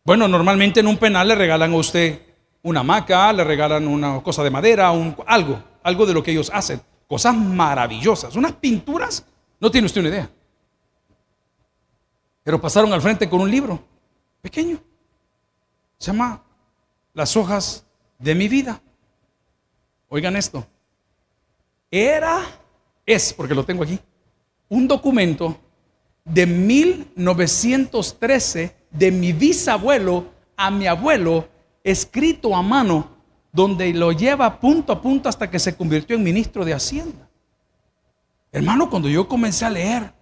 Bueno, 0.04 0.28
normalmente 0.28 0.80
en 0.80 0.86
un 0.86 0.98
penal 0.98 1.28
le 1.28 1.34
regalan 1.34 1.72
a 1.72 1.76
usted 1.76 2.20
una 2.62 2.80
hamaca, 2.80 3.32
le 3.32 3.42
regalan 3.42 3.88
una 3.88 4.22
cosa 4.22 4.42
de 4.42 4.50
madera, 4.50 4.90
un, 4.90 5.16
algo, 5.26 5.62
algo 5.82 6.04
de 6.04 6.12
lo 6.12 6.22
que 6.22 6.32
ellos 6.32 6.50
hacen. 6.52 6.82
Cosas 7.08 7.34
maravillosas, 7.34 8.36
unas 8.36 8.52
pinturas, 8.52 9.24
no 9.60 9.70
tiene 9.70 9.86
usted 9.86 10.02
una 10.02 10.10
idea. 10.10 10.30
Pero 12.42 12.60
pasaron 12.60 12.92
al 12.92 13.00
frente 13.00 13.30
con 13.30 13.40
un 13.40 13.50
libro 13.50 13.82
pequeño. 14.42 14.78
Se 15.96 16.12
llama 16.12 16.42
Las 17.14 17.34
hojas 17.34 17.86
de 18.18 18.34
mi 18.34 18.48
vida. 18.48 18.78
Oigan 20.10 20.36
esto. 20.36 20.66
Era, 21.90 22.42
es, 23.06 23.32
porque 23.32 23.54
lo 23.54 23.64
tengo 23.64 23.84
aquí 23.84 23.98
un 24.75 24.88
documento 24.88 25.57
de 26.25 26.47
1913 26.47 28.75
de 28.90 29.12
mi 29.12 29.33
bisabuelo 29.33 30.33
a 30.57 30.73
mi 30.73 30.88
abuelo, 30.88 31.49
escrito 31.85 32.57
a 32.57 32.62
mano, 32.62 33.11
donde 33.52 33.95
lo 33.95 34.11
lleva 34.11 34.59
punto 34.59 34.93
a 34.93 35.00
punto 35.00 35.28
hasta 35.28 35.49
que 35.49 35.61
se 35.61 35.76
convirtió 35.76 36.16
en 36.16 36.25
ministro 36.25 36.64
de 36.64 36.75
Hacienda. 36.75 37.28
Hermano, 38.50 38.90
cuando 38.90 39.09
yo 39.09 39.28
comencé 39.28 39.64
a 39.64 39.71
leer 39.71 40.12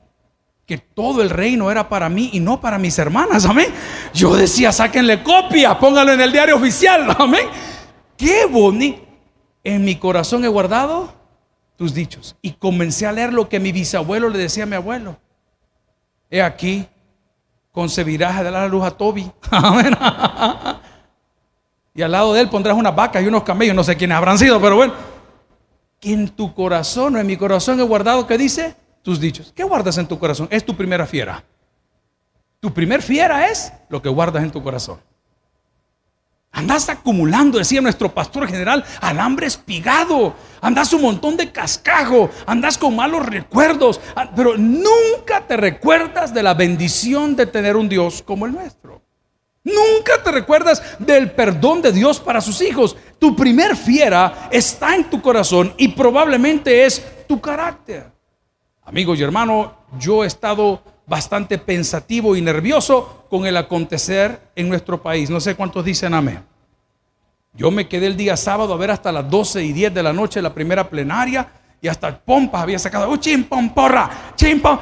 que 0.66 0.76
todo 0.76 1.22
el 1.22 1.30
reino 1.30 1.70
era 1.70 1.88
para 1.88 2.10
mí 2.10 2.28
y 2.34 2.40
no 2.40 2.60
para 2.60 2.78
mis 2.78 2.98
hermanas, 2.98 3.46
amén. 3.46 3.68
Yo 4.12 4.36
decía, 4.36 4.70
sáquenle 4.70 5.22
copia, 5.22 5.78
póngalo 5.78 6.12
en 6.12 6.20
el 6.20 6.30
diario 6.30 6.56
oficial, 6.56 7.06
amén. 7.18 7.46
Qué 8.18 8.44
bonito. 8.44 9.00
En 9.64 9.82
mi 9.82 9.96
corazón 9.96 10.44
he 10.44 10.48
guardado 10.48 11.21
dichos. 11.92 12.36
Y 12.40 12.52
comencé 12.52 13.06
a 13.06 13.12
leer 13.12 13.32
lo 13.32 13.48
que 13.48 13.58
mi 13.58 13.72
bisabuelo 13.72 14.28
le 14.28 14.38
decía 14.38 14.62
a 14.62 14.66
mi 14.66 14.76
abuelo. 14.76 15.18
He 16.30 16.40
aquí, 16.40 16.86
concebirás 17.72 18.36
a 18.36 18.44
dar 18.44 18.52
la 18.52 18.68
luz 18.68 18.84
a 18.84 18.92
Toby. 18.92 19.30
y 21.94 22.02
al 22.02 22.12
lado 22.12 22.32
de 22.32 22.40
él 22.40 22.48
pondrás 22.48 22.76
unas 22.76 22.94
vacas 22.94 23.22
y 23.22 23.26
unos 23.26 23.42
camellos, 23.42 23.74
no 23.74 23.84
sé 23.84 23.96
quiénes 23.96 24.16
habrán 24.16 24.38
sido, 24.38 24.60
pero 24.60 24.76
bueno. 24.76 24.94
Que 25.98 26.12
en 26.12 26.28
tu 26.28 26.54
corazón 26.54 27.16
o 27.16 27.18
en 27.18 27.26
mi 27.26 27.36
corazón 27.36 27.80
he 27.80 27.82
guardado, 27.82 28.26
¿qué 28.26 28.38
dice? 28.38 28.76
Tus 29.02 29.20
dichos. 29.20 29.52
¿Qué 29.54 29.64
guardas 29.64 29.98
en 29.98 30.06
tu 30.06 30.18
corazón? 30.18 30.48
Es 30.50 30.64
tu 30.64 30.76
primera 30.76 31.06
fiera. 31.06 31.44
Tu 32.60 32.72
primer 32.72 33.02
fiera 33.02 33.48
es 33.48 33.72
lo 33.88 34.00
que 34.00 34.08
guardas 34.08 34.44
en 34.44 34.52
tu 34.52 34.62
corazón. 34.62 35.00
Andas 36.52 36.90
acumulando, 36.90 37.56
decía 37.56 37.80
nuestro 37.80 38.12
pastor 38.12 38.46
general, 38.46 38.84
alambre 39.00 39.46
espigado. 39.46 40.34
Andas 40.60 40.92
un 40.92 41.00
montón 41.00 41.36
de 41.36 41.50
cascajo. 41.50 42.30
Andas 42.46 42.76
con 42.76 42.94
malos 42.94 43.24
recuerdos. 43.24 44.00
Ah, 44.14 44.30
pero 44.36 44.58
nunca 44.58 45.40
te 45.46 45.56
recuerdas 45.56 46.34
de 46.34 46.42
la 46.42 46.52
bendición 46.52 47.34
de 47.34 47.46
tener 47.46 47.74
un 47.74 47.88
Dios 47.88 48.22
como 48.22 48.44
el 48.44 48.52
nuestro. 48.52 49.02
Nunca 49.64 50.22
te 50.22 50.30
recuerdas 50.30 50.82
del 50.98 51.30
perdón 51.30 51.80
de 51.80 51.92
Dios 51.92 52.20
para 52.20 52.40
sus 52.40 52.60
hijos. 52.60 52.96
Tu 53.18 53.34
primer 53.34 53.74
fiera 53.74 54.48
está 54.50 54.94
en 54.94 55.08
tu 55.08 55.22
corazón 55.22 55.72
y 55.78 55.88
probablemente 55.88 56.84
es 56.84 57.02
tu 57.26 57.40
carácter. 57.40 58.12
Amigos 58.84 59.18
y 59.18 59.22
hermanos, 59.22 59.70
yo 59.98 60.22
he 60.22 60.26
estado 60.26 60.82
bastante 61.06 61.58
pensativo 61.58 62.36
y 62.36 62.42
nervioso 62.42 63.26
con 63.28 63.46
el 63.46 63.56
acontecer 63.56 64.40
en 64.54 64.68
nuestro 64.68 65.02
país. 65.02 65.30
No 65.30 65.40
sé 65.40 65.54
cuántos 65.54 65.84
dicen 65.84 66.14
amén. 66.14 66.44
Yo 67.54 67.70
me 67.70 67.86
quedé 67.86 68.06
el 68.06 68.16
día 68.16 68.36
sábado 68.36 68.72
a 68.72 68.76
ver 68.76 68.90
hasta 68.90 69.12
las 69.12 69.28
12 69.28 69.62
y 69.62 69.72
10 69.72 69.92
de 69.92 70.02
la 70.02 70.12
noche 70.12 70.40
la 70.40 70.54
primera 70.54 70.88
plenaria 70.88 71.52
y 71.80 71.88
hasta 71.88 72.16
pompas 72.16 72.62
había 72.62 72.78
sacado, 72.78 73.10
¡oh, 73.10 73.16
chimpón, 73.16 73.74
porra! 73.74 74.32
¡Chimpón! 74.36 74.78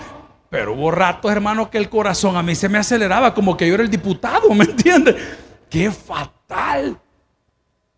Pero 0.51 0.75
hubo 0.75 0.91
ratos, 0.91 1.33
hermano, 1.33 1.71
que 1.71 1.79
el 1.79 1.89
corazón 1.89 2.37
a 2.37 2.43
mí 2.43 2.55
se 2.55 2.69
me 2.69 2.79
aceleraba 2.79 3.35
como 3.35 3.57
que 3.57 3.67
yo 3.67 3.75
era 3.75 3.83
el 3.83 3.91
diputado, 3.91 4.51
¿me 4.55 4.65
entiendes? 4.65 5.17
¡Qué 5.69 5.91
fatal! 5.91 6.99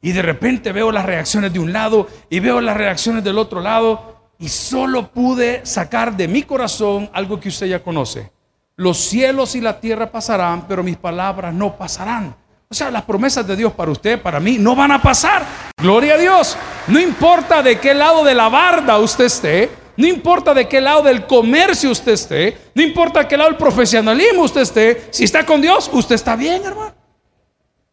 Y 0.00 0.12
de 0.12 0.22
repente 0.22 0.72
veo 0.72 0.90
las 0.90 1.04
reacciones 1.04 1.52
de 1.52 1.58
un 1.58 1.72
lado 1.72 2.08
y 2.28 2.40
veo 2.40 2.60
las 2.60 2.76
reacciones 2.76 3.22
del 3.24 3.38
otro 3.38 3.60
lado 3.60 4.11
y 4.38 4.48
solo 4.48 5.08
pude 5.08 5.64
sacar 5.64 6.16
de 6.16 6.28
mi 6.28 6.42
corazón 6.42 7.10
algo 7.12 7.38
que 7.38 7.48
usted 7.48 7.66
ya 7.66 7.82
conoce. 7.82 8.32
Los 8.76 8.98
cielos 8.98 9.54
y 9.54 9.60
la 9.60 9.78
tierra 9.78 10.10
pasarán, 10.10 10.66
pero 10.66 10.82
mis 10.82 10.96
palabras 10.96 11.52
no 11.54 11.76
pasarán. 11.76 12.34
O 12.68 12.74
sea, 12.74 12.90
las 12.90 13.02
promesas 13.02 13.46
de 13.46 13.54
Dios 13.54 13.72
para 13.74 13.90
usted, 13.90 14.20
para 14.20 14.40
mí, 14.40 14.56
no 14.58 14.74
van 14.74 14.92
a 14.92 15.02
pasar. 15.02 15.44
Gloria 15.76 16.14
a 16.14 16.18
Dios. 16.18 16.56
No 16.88 16.98
importa 16.98 17.62
de 17.62 17.78
qué 17.78 17.92
lado 17.92 18.24
de 18.24 18.34
la 18.34 18.48
barda 18.48 18.98
usted 18.98 19.26
esté, 19.26 19.70
no 19.96 20.06
importa 20.06 20.54
de 20.54 20.66
qué 20.66 20.80
lado 20.80 21.02
del 21.02 21.26
comercio 21.26 21.90
usted 21.90 22.12
esté, 22.12 22.56
no 22.74 22.82
importa 22.82 23.20
de 23.20 23.28
qué 23.28 23.36
lado 23.36 23.50
del 23.50 23.58
profesionalismo 23.58 24.44
usted 24.44 24.62
esté, 24.62 25.08
si 25.10 25.24
está 25.24 25.44
con 25.44 25.60
Dios, 25.60 25.90
usted 25.92 26.14
está 26.14 26.34
bien, 26.34 26.64
hermano. 26.64 26.94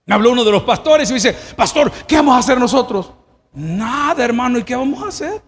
Me 0.06 0.16
habló 0.16 0.32
uno 0.32 0.44
de 0.44 0.52
los 0.52 0.64
pastores 0.64 1.10
y 1.10 1.14
me 1.14 1.20
dice, 1.20 1.34
pastor, 1.56 1.92
¿qué 2.08 2.16
vamos 2.16 2.36
a 2.36 2.40
hacer 2.40 2.58
nosotros? 2.58 3.12
Nada, 3.54 4.24
hermano, 4.24 4.58
¿y 4.58 4.64
qué 4.64 4.76
vamos 4.76 5.04
a 5.04 5.10
hacer? 5.10 5.42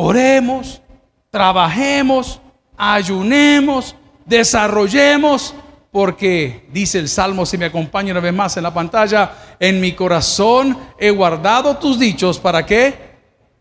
Oremos, 0.00 0.80
trabajemos, 1.28 2.40
ayunemos, 2.76 3.96
desarrollemos, 4.26 5.56
porque 5.90 6.68
dice 6.72 7.00
el 7.00 7.08
Salmo, 7.08 7.44
si 7.44 7.58
me 7.58 7.64
acompaña 7.64 8.12
una 8.12 8.20
vez 8.20 8.32
más 8.32 8.56
en 8.56 8.62
la 8.62 8.72
pantalla, 8.72 9.56
en 9.58 9.80
mi 9.80 9.94
corazón 9.94 10.78
he 11.00 11.10
guardado 11.10 11.78
tus 11.78 11.98
dichos, 11.98 12.38
¿para 12.38 12.64
qué? 12.64 12.94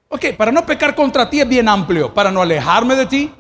Ok, 0.09 0.25
para 0.37 0.51
no 0.51 0.63
pecar 0.63 0.93
contra 0.93 1.27
ti 1.27 1.41
es 1.41 1.49
bien 1.49 1.67
amplio, 1.67 2.13
para 2.13 2.29
no 2.29 2.43
alejarme 2.43 2.95
de 2.95 3.07
ti, 3.07 3.31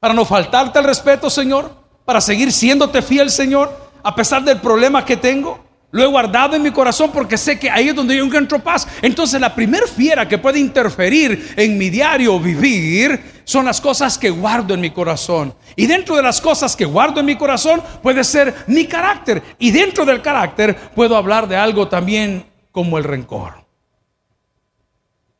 para 0.00 0.12
no 0.12 0.24
faltarte 0.24 0.80
el 0.80 0.86
respeto, 0.86 1.30
Señor, 1.30 1.70
para 2.04 2.20
seguir 2.20 2.50
siéndote 2.50 3.00
fiel, 3.00 3.30
Señor, 3.30 3.72
a 4.02 4.12
pesar 4.12 4.42
del 4.42 4.60
problema 4.60 5.04
que 5.04 5.16
tengo. 5.16 5.63
Lo 5.94 6.02
he 6.02 6.06
guardado 6.06 6.56
en 6.56 6.62
mi 6.62 6.72
corazón 6.72 7.12
porque 7.12 7.38
sé 7.38 7.56
que 7.56 7.70
ahí 7.70 7.90
es 7.90 7.94
donde 7.94 8.16
yo 8.16 8.24
encuentro 8.24 8.58
paz. 8.58 8.84
Entonces 9.00 9.40
la 9.40 9.54
primer 9.54 9.86
fiera 9.86 10.26
que 10.26 10.38
puede 10.38 10.58
interferir 10.58 11.54
en 11.56 11.78
mi 11.78 11.88
diario 11.88 12.40
vivir 12.40 13.42
son 13.44 13.64
las 13.66 13.80
cosas 13.80 14.18
que 14.18 14.28
guardo 14.28 14.74
en 14.74 14.80
mi 14.80 14.90
corazón. 14.90 15.54
Y 15.76 15.86
dentro 15.86 16.16
de 16.16 16.22
las 16.24 16.40
cosas 16.40 16.74
que 16.74 16.84
guardo 16.84 17.20
en 17.20 17.26
mi 17.26 17.36
corazón 17.36 17.80
puede 18.02 18.24
ser 18.24 18.52
mi 18.66 18.86
carácter. 18.86 19.40
Y 19.60 19.70
dentro 19.70 20.04
del 20.04 20.20
carácter 20.20 20.74
puedo 20.96 21.16
hablar 21.16 21.46
de 21.46 21.54
algo 21.56 21.86
también 21.86 22.44
como 22.72 22.98
el 22.98 23.04
rencor. 23.04 23.64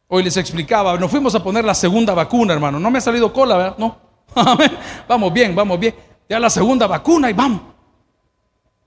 Hoy 0.06 0.22
les 0.22 0.36
explicaba, 0.36 0.96
nos 0.96 1.10
fuimos 1.10 1.34
a 1.34 1.42
poner 1.42 1.64
la 1.64 1.74
segunda 1.74 2.14
vacuna, 2.14 2.52
hermano. 2.52 2.78
No 2.78 2.92
me 2.92 2.98
ha 2.98 3.00
salido 3.00 3.32
cola, 3.32 3.56
¿verdad? 3.56 3.74
No. 3.76 3.98
vamos 5.08 5.32
bien, 5.32 5.52
vamos 5.52 5.80
bien. 5.80 5.96
ya 6.28 6.38
la 6.38 6.48
segunda 6.48 6.86
vacuna 6.86 7.28
y 7.28 7.32
vamos. 7.32 7.73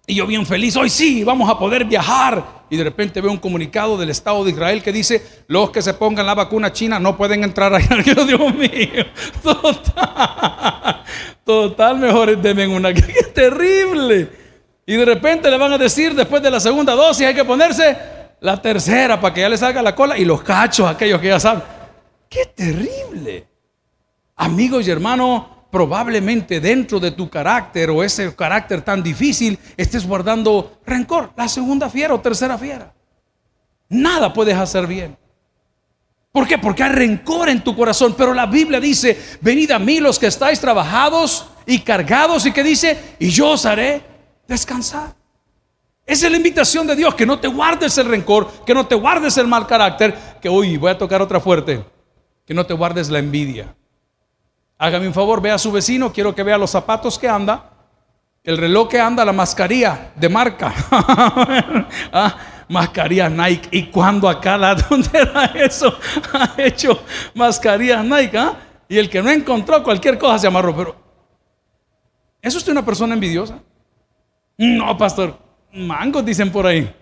Y 0.10 0.16
yo 0.16 0.26
bien 0.26 0.46
feliz, 0.46 0.74
hoy 0.78 0.90
sí, 0.90 1.26
vamos 1.26 1.50
a 1.50 1.60
poder 1.60 1.84
viajar. 1.84 2.64
Y 2.70 2.78
de 2.78 2.84
repente 2.86 3.20
veo 3.20 3.30
un 3.30 3.38
comunicado 3.38 3.98
del 3.98 4.10
Estado 4.10 4.42
de 4.46 4.52
Israel 4.52 4.82
que 4.82 4.94
dice, 4.94 5.44
los 5.48 5.70
que 5.70 5.82
se 5.82 5.94
pongan 5.94 6.26
la 6.26 6.34
vacuna 6.34 6.72
china 6.72 6.98
no 6.98 7.18
pueden 7.18 7.44
entrar 7.44 7.74
allá. 7.74 7.98
Dios 8.26 8.56
mío, 8.56 9.06
total, 9.44 11.04
total, 11.44 11.98
mejor 12.00 12.38
denme 12.42 12.68
una. 12.68 12.94
Qué 12.94 13.02
terrible. 13.36 14.30
Y 14.86 14.96
de 14.96 15.04
repente 15.04 15.52
le 15.52 15.58
van 15.58 15.74
a 15.74 15.78
decir, 15.78 16.16
después 16.16 16.42
de 16.42 16.52
la 16.52 16.62
segunda 16.62 16.96
dosis 16.96 17.28
hay 17.28 17.36
que 17.36 17.44
ponerse 17.44 17.98
la 18.40 18.62
tercera 18.62 19.20
para 19.20 19.34
que 19.34 19.42
ya 19.42 19.50
le 19.50 19.58
salga 19.58 19.82
la 19.82 19.94
cola 19.94 20.18
y 20.18 20.24
los 20.24 20.42
cachos, 20.42 20.88
aquellos 20.88 21.20
que 21.20 21.28
ya 21.28 21.40
saben. 21.42 21.64
Qué 22.30 22.46
terrible. 22.46 23.46
Amigos 24.38 24.88
y 24.88 24.92
hermanos, 24.92 25.44
probablemente 25.78 26.60
dentro 26.60 27.00
de 27.00 27.12
tu 27.12 27.30
carácter 27.30 27.92
o 27.92 28.04
ese 28.04 28.36
carácter 28.36 28.82
tan 28.82 29.04
difícil 29.04 29.60
estés 29.78 30.08
guardando 30.08 30.80
rencor, 30.88 31.34
la 31.38 31.48
segunda 31.48 31.88
fiera 31.88 32.16
o 32.16 32.20
tercera 32.20 32.58
fiera. 32.58 32.92
Nada 33.88 34.34
puedes 34.34 34.58
hacer 34.58 34.88
bien. 34.88 35.16
¿Por 36.32 36.48
qué? 36.48 36.58
Porque 36.58 36.82
hay 36.82 36.90
rencor 36.90 37.48
en 37.50 37.64
tu 37.64 37.76
corazón. 37.76 38.16
Pero 38.18 38.34
la 38.34 38.48
Biblia 38.48 38.80
dice, 38.80 39.22
venid 39.40 39.70
a 39.70 39.78
mí 39.78 40.00
los 40.00 40.18
que 40.18 40.26
estáis 40.26 40.60
trabajados 40.60 41.48
y 41.68 41.78
cargados 41.82 42.48
y 42.48 42.52
que 42.52 42.64
dice, 42.64 43.16
y 43.20 43.30
yo 43.30 43.52
os 43.52 43.64
haré 43.68 44.02
descansar. 44.48 45.14
Esa 46.08 46.26
es 46.26 46.32
la 46.32 46.38
invitación 46.38 46.88
de 46.88 46.96
Dios, 46.96 47.14
que 47.14 47.28
no 47.28 47.40
te 47.40 47.48
guardes 47.48 47.96
el 48.00 48.08
rencor, 48.08 48.52
que 48.66 48.74
no 48.74 48.88
te 48.88 48.96
guardes 48.96 49.38
el 49.38 49.46
mal 49.46 49.68
carácter, 49.68 50.18
que 50.42 50.50
hoy 50.50 50.76
voy 50.78 50.90
a 50.90 50.98
tocar 50.98 51.22
otra 51.22 51.40
fuerte, 51.40 51.86
que 52.48 52.56
no 52.56 52.66
te 52.66 52.74
guardes 52.74 53.10
la 53.10 53.20
envidia. 53.20 53.76
Hágame 54.78 55.08
un 55.08 55.14
favor, 55.14 55.42
vea 55.42 55.56
a 55.56 55.60
su 55.60 55.72
vecino, 55.72 56.14
quiero 56.14 56.36
que 56.36 56.44
vea 56.44 56.58
los 56.58 56.70
zapatos 56.70 57.18
que 57.18 57.28
anda, 57.28 57.72
el 58.44 58.58
reloj 58.58 58.88
que 58.88 59.00
anda, 59.00 59.26
la 59.26 59.34
mascarilla 59.34 60.12
de 60.16 60.30
marca. 60.30 60.74
ah, 62.14 62.38
mascarilla 62.70 63.30
Nike. 63.30 63.70
¿Y 63.72 63.88
cuando 63.88 64.30
acá 64.30 64.58
la 64.58 64.76
dónde 64.76 65.10
era 65.14 65.46
eso? 65.46 65.98
ha 66.34 66.54
hecho 66.58 67.02
mascarilla 67.34 68.04
Nike. 68.04 68.38
¿ah? 68.38 68.54
Y 68.88 68.98
el 68.98 69.10
que 69.10 69.22
no 69.22 69.30
encontró 69.30 69.84
cualquier 69.84 70.18
cosa 70.18 70.40
se 70.40 70.48
amarró. 70.48 70.76
Pero, 70.76 70.96
¿eso 72.42 72.58
es 72.58 72.68
una 72.68 72.86
persona 72.86 73.16
envidiosa? 73.16 73.60
No, 74.58 74.98
pastor. 74.98 75.38
Mangos 75.74 76.24
dicen 76.24 76.52
por 76.52 76.66
ahí. 76.66 76.94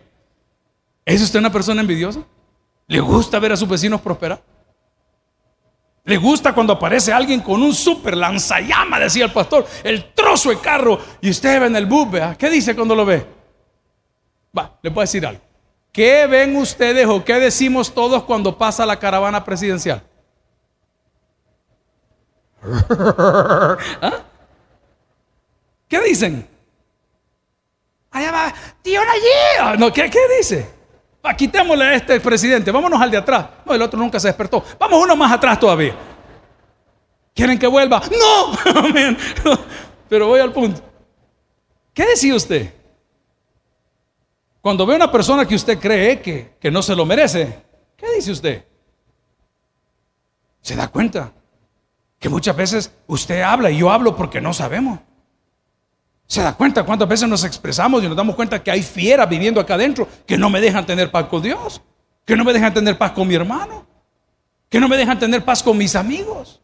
¿Es 1.05 1.21
usted 1.21 1.39
una 1.39 1.51
persona 1.51 1.81
envidiosa? 1.81 2.21
¿Le 2.87 2.99
gusta 2.99 3.37
ver 3.37 3.51
a 3.51 3.57
sus 3.57 3.69
vecinos 3.69 4.01
prosperar? 4.01 4.41
Le 6.05 6.17
gusta 6.17 6.53
cuando 6.53 6.73
aparece 6.73 7.11
alguien 7.11 7.41
con 7.41 7.63
un 7.63 7.73
super 7.73 8.15
lanzallama, 8.15 8.99
decía 8.99 9.25
el 9.25 9.33
pastor, 9.33 9.65
el 9.83 10.13
trozo 10.13 10.51
de 10.51 10.59
carro, 10.59 10.99
y 11.19 11.31
usted 11.31 11.59
ve 11.59 11.65
en 11.65 11.75
el 11.75 11.87
bus, 11.87 12.07
¿qué 12.37 12.47
dice 12.51 12.75
cuando 12.75 12.95
lo 12.95 13.05
ve? 13.05 13.25
Va, 14.55 14.77
le 14.83 14.91
puedo 14.91 15.01
decir 15.01 15.25
algo. 15.25 15.41
¿Qué 15.91 16.27
ven 16.27 16.55
ustedes 16.57 17.07
o 17.07 17.25
qué 17.25 17.39
decimos 17.39 17.91
todos 17.91 18.23
cuando 18.23 18.55
pasa 18.55 18.85
la 18.85 18.99
caravana 18.99 19.43
presidencial? 19.43 20.03
¿Ah? 24.01 24.23
¿Qué 25.87 25.99
dicen? 26.01 26.47
Allá 28.11 28.31
va, 28.31 28.53
tío 28.83 29.01
allí. 29.01 29.59
Ah, 29.59 29.75
no, 29.77 29.91
¿qué, 29.91 30.07
¿qué 30.09 30.19
dice? 30.37 30.74
Quitémosle 31.33 31.85
a 31.85 31.93
este 31.93 32.19
presidente, 32.19 32.71
vámonos 32.71 33.01
al 33.01 33.09
de 33.09 33.17
atrás. 33.17 33.47
No, 33.65 33.73
el 33.73 33.81
otro 33.81 33.97
nunca 33.97 34.19
se 34.19 34.27
despertó. 34.27 34.63
Vamos 34.77 35.01
uno 35.01 35.15
más 35.15 35.31
atrás 35.31 35.59
todavía. 35.59 35.95
¿Quieren 37.33 37.57
que 37.57 37.67
vuelva? 37.67 38.01
No, 38.11 39.57
pero 40.09 40.27
voy 40.27 40.39
al 40.39 40.51
punto. 40.53 40.81
¿Qué 41.93 42.05
decía 42.05 42.35
usted? 42.35 42.73
Cuando 44.61 44.85
ve 44.85 44.95
una 44.95 45.11
persona 45.11 45.45
que 45.45 45.55
usted 45.55 45.79
cree 45.79 46.21
que, 46.21 46.55
que 46.59 46.71
no 46.71 46.81
se 46.81 46.95
lo 46.95 47.05
merece, 47.05 47.61
¿qué 47.95 48.11
dice 48.15 48.31
usted? 48.31 48.65
¿Se 50.61 50.75
da 50.75 50.87
cuenta? 50.87 51.31
Que 52.19 52.29
muchas 52.29 52.55
veces 52.55 52.91
usted 53.07 53.41
habla 53.41 53.69
y 53.69 53.77
yo 53.77 53.91
hablo 53.91 54.15
porque 54.15 54.41
no 54.41 54.53
sabemos. 54.53 54.99
¿Se 56.27 56.41
da 56.41 56.53
cuenta 56.53 56.83
cuántas 56.83 57.07
veces 57.07 57.29
nos 57.29 57.43
expresamos 57.43 58.03
y 58.03 58.07
nos 58.07 58.17
damos 58.17 58.35
cuenta 58.35 58.61
que 58.61 58.71
hay 58.71 58.81
fieras 58.81 59.29
viviendo 59.29 59.61
acá 59.61 59.75
adentro 59.75 60.07
que 60.25 60.37
no 60.37 60.49
me 60.49 60.59
dejan 60.59 60.85
tener 60.85 61.11
paz 61.11 61.25
con 61.27 61.41
Dios? 61.41 61.81
Que 62.25 62.35
no 62.35 62.43
me 62.43 62.53
dejan 62.53 62.73
tener 62.73 62.97
paz 62.97 63.11
con 63.11 63.27
mi 63.27 63.35
hermano? 63.35 63.85
Que 64.69 64.79
no 64.79 64.87
me 64.87 64.97
dejan 64.97 65.19
tener 65.19 65.45
paz 65.45 65.61
con 65.61 65.77
mis 65.77 65.95
amigos? 65.95 66.61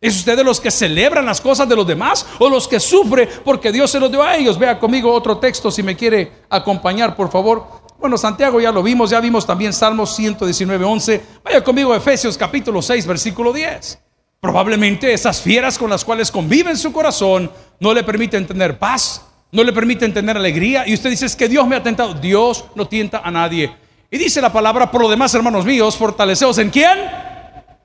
¿Es 0.00 0.16
usted 0.16 0.36
de 0.36 0.44
los 0.44 0.58
que 0.60 0.70
celebran 0.70 1.26
las 1.26 1.40
cosas 1.40 1.68
de 1.68 1.76
los 1.76 1.86
demás 1.86 2.26
o 2.38 2.48
los 2.48 2.66
que 2.66 2.80
sufre 2.80 3.28
porque 3.44 3.70
Dios 3.70 3.90
se 3.90 4.00
los 4.00 4.10
dio 4.10 4.22
a 4.22 4.34
ellos? 4.34 4.58
Vea 4.58 4.78
conmigo 4.78 5.12
otro 5.12 5.38
texto 5.38 5.70
si 5.70 5.82
me 5.82 5.94
quiere 5.94 6.32
acompañar, 6.48 7.14
por 7.14 7.30
favor. 7.30 7.66
Bueno, 7.98 8.16
Santiago 8.16 8.60
ya 8.60 8.72
lo 8.72 8.82
vimos, 8.82 9.10
ya 9.10 9.20
vimos 9.20 9.46
también 9.46 9.74
Salmos 9.74 10.16
119, 10.16 10.84
11. 10.84 11.22
Vaya 11.44 11.62
conmigo 11.62 11.92
a 11.92 11.98
Efesios 11.98 12.38
capítulo 12.38 12.80
6, 12.80 13.06
versículo 13.06 13.52
10. 13.52 13.98
Probablemente 14.40 15.12
esas 15.12 15.42
fieras 15.42 15.78
con 15.78 15.90
las 15.90 16.04
cuales 16.04 16.30
convive 16.30 16.70
en 16.70 16.78
su 16.78 16.92
corazón 16.92 17.50
no 17.78 17.92
le 17.92 18.02
permiten 18.02 18.46
tener 18.46 18.78
paz, 18.78 19.26
no 19.52 19.62
le 19.62 19.72
permiten 19.72 20.14
tener 20.14 20.36
alegría. 20.36 20.88
Y 20.88 20.94
usted 20.94 21.10
dice, 21.10 21.26
es 21.26 21.36
que 21.36 21.48
Dios 21.48 21.66
me 21.66 21.76
ha 21.76 21.82
tentado. 21.82 22.14
Dios 22.14 22.64
no 22.74 22.88
tienta 22.88 23.18
a 23.18 23.30
nadie. 23.30 23.74
Y 24.10 24.16
dice 24.16 24.40
la 24.40 24.52
palabra, 24.52 24.90
por 24.90 25.02
lo 25.02 25.10
demás, 25.10 25.34
hermanos 25.34 25.66
míos, 25.66 25.96
fortaleceos 25.96 26.56
en 26.58 26.70
quién? 26.70 26.98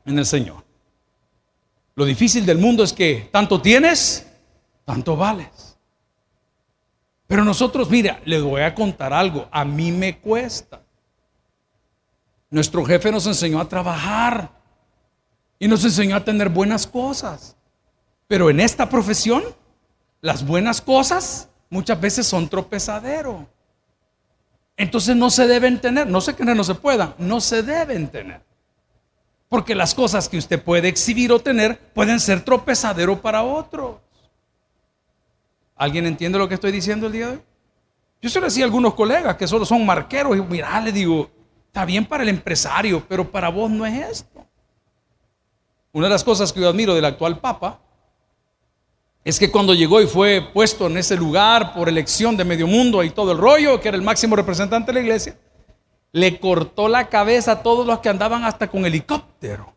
En 0.06 0.18
el 0.18 0.26
Señor. 0.26 0.64
Lo 1.96 2.06
difícil 2.06 2.46
del 2.46 2.58
mundo 2.58 2.84
es 2.84 2.94
que 2.94 3.30
tanto 3.32 3.62
tienes, 3.62 4.26
tanto 4.86 5.18
vales. 5.18 5.78
Pero 7.28 7.44
nosotros, 7.44 7.90
mira, 7.90 8.22
les 8.24 8.42
voy 8.42 8.62
a 8.62 8.74
contar 8.74 9.12
algo. 9.12 9.48
A 9.52 9.66
mí 9.66 9.92
me 9.92 10.20
cuesta. 10.20 10.82
Nuestro 12.50 12.86
jefe 12.86 13.12
nos 13.12 13.26
enseñó 13.28 13.60
a 13.60 13.68
trabajar 13.68 14.55
y 15.60 15.68
nos 15.68 15.84
enseñó 15.84 16.16
a 16.16 16.24
tener 16.24 16.50
buenas 16.50 16.86
cosas. 16.86 17.56
Pero 18.28 18.50
en 18.50 18.60
esta 18.60 18.90
profesión, 18.90 19.44
las 20.22 20.46
buenas 20.46 20.82
cosas 20.82 21.50
muchas 21.70 22.00
veces 22.00 22.26
son 22.26 22.50
tropezadero. 22.50 23.48
Entonces 24.78 25.16
no 25.16 25.30
se 25.30 25.48
deben 25.48 25.80
tener, 25.80 26.08
no 26.08 26.20
sé 26.22 26.36
que 26.36 26.44
no 26.44 26.64
se 26.64 26.76
puedan, 26.76 27.14
no 27.18 27.40
se 27.40 27.64
deben 27.64 28.08
tener. 28.08 28.42
Porque 29.48 29.76
las 29.76 29.94
cosas 29.94 30.28
que 30.28 30.38
usted 30.38 30.62
puede 30.62 30.88
exhibir 30.88 31.32
o 31.32 31.40
tener 31.40 31.78
pueden 31.94 32.20
ser 32.20 32.44
tropezadero 32.44 33.22
para 33.22 33.44
otros. 33.44 33.98
¿Alguien 35.76 36.06
entiende 36.06 36.40
lo 36.40 36.48
que 36.48 36.56
estoy 36.56 36.72
diciendo 36.72 37.08
el 37.08 37.14
día 37.14 37.28
de 37.28 37.34
hoy? 37.34 37.42
Yo 38.22 38.30
se 38.30 38.40
lo 38.40 38.48
decía 38.48 38.64
a 38.64 38.68
algunos 38.68 38.96
colegas 38.96 39.36
que 39.36 39.48
solo 39.48 39.66
son 39.66 39.86
marqueros 39.86 40.36
y 40.36 40.42
mira, 40.42 40.82
le 40.82 40.92
digo, 40.92 41.30
está 41.68 41.86
bien 41.86 42.06
para 42.06 42.24
el 42.24 42.30
empresario, 42.30 43.04
pero 43.08 43.30
para 43.30 43.50
vos 43.50 43.70
no 43.70 43.86
es 43.86 44.10
esto. 44.10 44.35
Una 45.96 46.08
de 46.08 46.14
las 46.14 46.26
cosas 46.26 46.52
que 46.52 46.60
yo 46.60 46.68
admiro 46.68 46.94
del 46.94 47.06
actual 47.06 47.40
Papa 47.40 47.80
es 49.24 49.40
que 49.40 49.50
cuando 49.50 49.74
llegó 49.74 50.02
y 50.02 50.08
fue 50.08 50.42
puesto 50.42 50.88
en 50.88 50.98
ese 50.98 51.16
lugar 51.16 51.74
por 51.74 51.88
elección 51.88 52.36
de 52.36 52.44
medio 52.44 52.68
mundo 52.68 53.02
y 53.02 53.12
todo 53.12 53.32
el 53.32 53.38
rollo, 53.38 53.80
que 53.80 53.88
era 53.88 53.96
el 53.96 54.04
máximo 54.04 54.36
representante 54.36 54.92
de 54.92 54.96
la 54.96 55.00
iglesia, 55.00 55.40
le 56.12 56.38
cortó 56.38 56.90
la 56.90 57.08
cabeza 57.08 57.54
a 57.54 57.64
todos 57.64 57.88
los 57.88 58.00
que 58.00 58.10
andaban 58.10 58.44
hasta 58.44 58.68
con 58.68 58.86
helicóptero. 58.86 59.74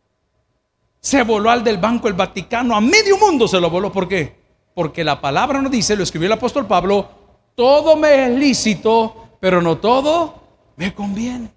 Se 0.98 1.22
voló 1.22 1.52
al 1.52 1.62
del 1.62 1.78
Banco 1.78 2.08
del 2.08 2.16
Vaticano, 2.16 2.74
a 2.74 2.80
medio 2.80 3.16
mundo 3.16 3.46
se 3.46 3.60
lo 3.60 3.70
voló. 3.70 3.92
¿Por 3.92 4.08
qué? 4.08 4.40
Porque 4.74 5.04
la 5.04 5.20
palabra 5.20 5.62
nos 5.62 5.70
dice, 5.70 5.94
lo 5.94 6.02
escribió 6.02 6.26
el 6.26 6.32
apóstol 6.32 6.66
Pablo, 6.66 7.08
todo 7.54 7.94
me 7.94 8.24
es 8.26 8.36
lícito, 8.36 9.36
pero 9.38 9.62
no 9.62 9.78
todo 9.78 10.34
me 10.74 10.92
conviene. 10.92 11.48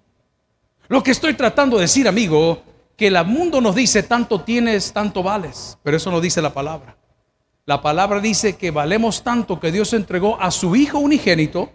Lo 0.86 1.02
que 1.02 1.10
estoy 1.10 1.34
tratando 1.34 1.78
de 1.78 1.82
decir, 1.82 2.06
amigo, 2.06 2.62
que 3.02 3.08
el 3.08 3.24
mundo 3.24 3.60
nos 3.60 3.74
dice 3.74 4.04
tanto 4.04 4.42
tienes, 4.42 4.92
tanto 4.92 5.24
vales, 5.24 5.76
pero 5.82 5.96
eso 5.96 6.08
no 6.12 6.20
dice 6.20 6.40
la 6.40 6.54
palabra. 6.54 6.96
La 7.66 7.82
palabra 7.82 8.20
dice 8.20 8.54
que 8.54 8.70
valemos 8.70 9.24
tanto 9.24 9.58
que 9.58 9.72
Dios 9.72 9.92
entregó 9.92 10.40
a 10.40 10.52
su 10.52 10.76
Hijo 10.76 11.00
unigénito 11.00 11.72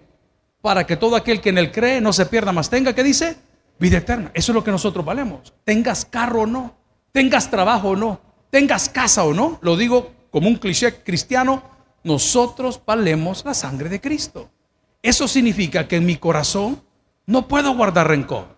para 0.61 0.87
que 0.87 0.95
todo 0.95 1.17
aquel 1.17 1.41
que 1.41 1.49
en 1.49 1.57
él 1.57 1.73
cree 1.73 1.99
no 1.99 2.13
se 2.13 2.27
pierda 2.27 2.53
más. 2.53 2.69
Tenga, 2.69 2.95
que 2.95 3.03
dice? 3.03 3.35
Vida 3.77 3.97
eterna. 3.97 4.31
Eso 4.33 4.53
es 4.53 4.55
lo 4.55 4.63
que 4.63 4.71
nosotros 4.71 5.03
valemos. 5.03 5.53
Tengas 5.65 6.05
carro 6.05 6.43
o 6.43 6.45
no, 6.45 6.77
tengas 7.11 7.51
trabajo 7.51 7.89
o 7.89 7.95
no, 7.97 8.21
tengas 8.49 8.87
casa 8.87 9.25
o 9.25 9.33
no. 9.33 9.59
Lo 9.61 9.75
digo 9.75 10.13
como 10.31 10.47
un 10.47 10.55
cliché 10.55 11.03
cristiano, 11.03 11.61
nosotros 12.05 12.79
valemos 12.85 13.43
la 13.43 13.53
sangre 13.53 13.89
de 13.89 13.99
Cristo. 13.99 14.49
Eso 15.03 15.27
significa 15.27 15.89
que 15.89 15.97
en 15.97 16.05
mi 16.05 16.15
corazón 16.15 16.81
no 17.25 17.49
puedo 17.49 17.75
guardar 17.75 18.07
rencor. 18.07 18.56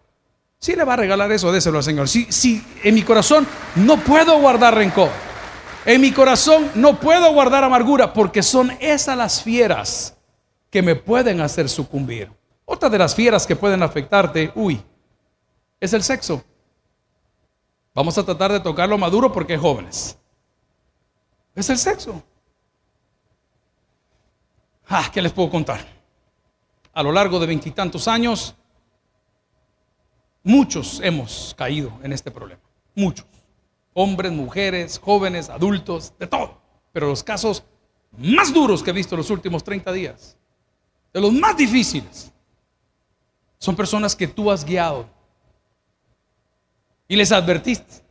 Si 0.59 0.75
le 0.75 0.83
va 0.83 0.93
a 0.93 0.97
regalar 0.97 1.31
eso, 1.31 1.51
déselo 1.51 1.77
al 1.77 1.83
Señor. 1.83 2.09
Si, 2.09 2.29
si 2.31 2.63
en 2.83 2.93
mi 2.93 3.03
corazón 3.03 3.47
no 3.75 3.97
puedo 3.97 4.37
guardar 4.39 4.75
rencor. 4.75 5.09
En 5.85 6.01
mi 6.01 6.11
corazón 6.11 6.69
no 6.75 6.99
puedo 6.99 7.31
guardar 7.33 7.63
amargura 7.63 8.13
porque 8.13 8.43
son 8.43 8.71
esas 8.81 9.17
las 9.17 9.41
fieras 9.41 10.17
que 10.69 10.81
me 10.81 10.95
pueden 10.95 11.39
hacer 11.39 11.69
sucumbir. 11.69 12.29
Otra 12.65 12.89
de 12.89 12.97
las 12.97 13.15
fieras 13.15 13.47
que 13.47 13.55
pueden 13.55 13.81
afectarte, 13.81 14.51
uy, 14.53 14.83
es 15.79 15.93
el 15.93 16.03
sexo. 16.03 16.43
Vamos 17.95 18.17
a 18.17 18.23
tratar 18.23 18.51
de 18.51 18.59
tocarlo 18.59 18.97
maduro 18.97 19.31
porque 19.31 19.55
es 19.55 19.61
jóvenes. 19.61 20.17
Es 21.55 21.69
el 21.69 21.77
sexo. 21.77 22.21
Ah, 24.87 25.09
¿qué 25.11 25.21
les 25.21 25.31
puedo 25.31 25.49
contar? 25.49 25.85
A 26.93 27.01
lo 27.01 27.11
largo 27.11 27.39
de 27.39 27.47
veintitantos 27.47 28.07
años, 28.07 28.55
muchos 30.43 30.99
hemos 31.03 31.53
caído 31.57 31.91
en 32.03 32.13
este 32.13 32.31
problema. 32.31 32.61
Muchos. 32.95 33.25
Hombres, 33.93 34.31
mujeres, 34.31 34.99
jóvenes, 34.99 35.49
adultos, 35.49 36.13
de 36.17 36.27
todo. 36.27 36.61
Pero 36.91 37.07
los 37.07 37.23
casos 37.23 37.63
más 38.17 38.53
duros 38.53 38.81
que 38.83 38.89
he 38.89 38.93
visto 38.93 39.15
en 39.15 39.19
los 39.19 39.29
últimos 39.29 39.63
30 39.63 39.91
días, 39.91 40.37
de 41.13 41.21
los 41.21 41.31
más 41.33 41.57
difíciles, 41.57 42.31
son 43.57 43.75
personas 43.75 44.15
que 44.15 44.27
tú 44.27 44.49
has 44.49 44.63
guiado 44.63 45.05
y 47.07 47.15
les 47.15 47.31
advertiste. 47.31 48.01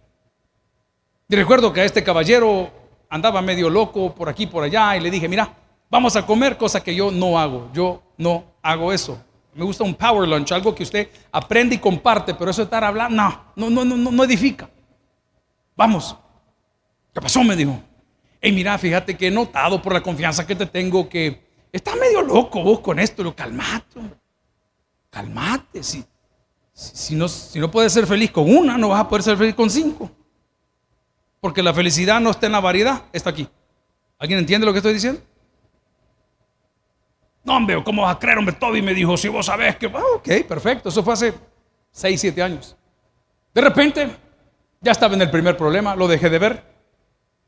Y 1.28 1.36
recuerdo 1.36 1.72
que 1.72 1.80
a 1.80 1.84
este 1.84 2.02
caballero 2.02 2.70
andaba 3.08 3.40
medio 3.42 3.70
loco 3.70 4.14
por 4.14 4.28
aquí 4.28 4.46
por 4.46 4.64
allá 4.64 4.96
y 4.96 5.00
le 5.00 5.10
dije, 5.10 5.28
mira, 5.28 5.54
vamos 5.90 6.16
a 6.16 6.26
comer, 6.26 6.56
cosa 6.56 6.82
que 6.82 6.94
yo 6.94 7.10
no 7.10 7.38
hago. 7.38 7.70
Yo 7.72 8.02
no 8.16 8.44
hago 8.62 8.92
eso. 8.92 9.22
Me 9.58 9.64
gusta 9.64 9.82
un 9.82 9.92
power 9.92 10.28
lunch, 10.28 10.52
algo 10.52 10.72
que 10.72 10.84
usted 10.84 11.08
aprende 11.32 11.74
y 11.74 11.78
comparte, 11.78 12.32
pero 12.32 12.48
eso 12.48 12.60
de 12.60 12.66
estar 12.66 12.84
hablando, 12.84 13.16
no, 13.56 13.68
no, 13.68 13.84
no, 13.84 13.96
no, 13.96 14.12
no 14.12 14.22
edifica. 14.22 14.70
Vamos. 15.74 16.14
¿Qué 17.12 17.20
pasó? 17.20 17.42
Me 17.42 17.56
dijo. 17.56 17.82
Hey, 18.40 18.52
mira, 18.52 18.78
fíjate 18.78 19.16
que 19.16 19.26
he 19.26 19.30
notado 19.32 19.82
por 19.82 19.92
la 19.92 20.00
confianza 20.00 20.46
que 20.46 20.54
te 20.54 20.64
tengo 20.64 21.08
que 21.08 21.44
estás 21.72 21.96
medio 21.96 22.22
loco 22.22 22.62
vos 22.62 22.78
con 22.78 23.00
esto. 23.00 23.24
Lo 23.24 23.34
calmate. 23.34 23.98
Calmate. 25.10 25.82
Si, 25.82 26.04
si, 26.72 27.16
no, 27.16 27.26
si 27.26 27.58
no 27.58 27.68
puedes 27.68 27.92
ser 27.92 28.06
feliz 28.06 28.30
con 28.30 28.48
una, 28.48 28.78
no 28.78 28.90
vas 28.90 29.00
a 29.00 29.08
poder 29.08 29.24
ser 29.24 29.36
feliz 29.36 29.56
con 29.56 29.68
cinco. 29.68 30.08
Porque 31.40 31.64
la 31.64 31.74
felicidad 31.74 32.20
no 32.20 32.30
está 32.30 32.46
en 32.46 32.52
la 32.52 32.60
variedad, 32.60 33.06
está 33.12 33.30
aquí. 33.30 33.48
¿Alguien 34.20 34.38
entiende 34.38 34.64
lo 34.64 34.72
que 34.72 34.78
estoy 34.78 34.94
diciendo? 34.94 35.20
No, 37.48 37.56
hombre, 37.56 37.82
¿cómo 37.82 38.02
vas 38.02 38.14
a 38.14 38.18
creer, 38.18 38.36
hombre? 38.36 38.54
Toby 38.54 38.82
me 38.82 38.92
dijo, 38.92 39.16
si 39.16 39.26
vos 39.26 39.46
sabés 39.46 39.74
que... 39.76 39.86
Ah, 39.86 40.02
ok, 40.16 40.46
perfecto, 40.46 40.90
eso 40.90 41.02
fue 41.02 41.14
hace 41.14 41.32
6, 41.92 42.20
7 42.20 42.42
años. 42.42 42.76
De 43.54 43.62
repente, 43.62 44.06
ya 44.82 44.92
estaba 44.92 45.14
en 45.14 45.22
el 45.22 45.30
primer 45.30 45.56
problema, 45.56 45.96
lo 45.96 46.06
dejé 46.06 46.28
de 46.28 46.38
ver, 46.38 46.62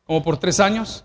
como 0.06 0.22
por 0.22 0.38
tres 0.38 0.58
años. 0.58 1.04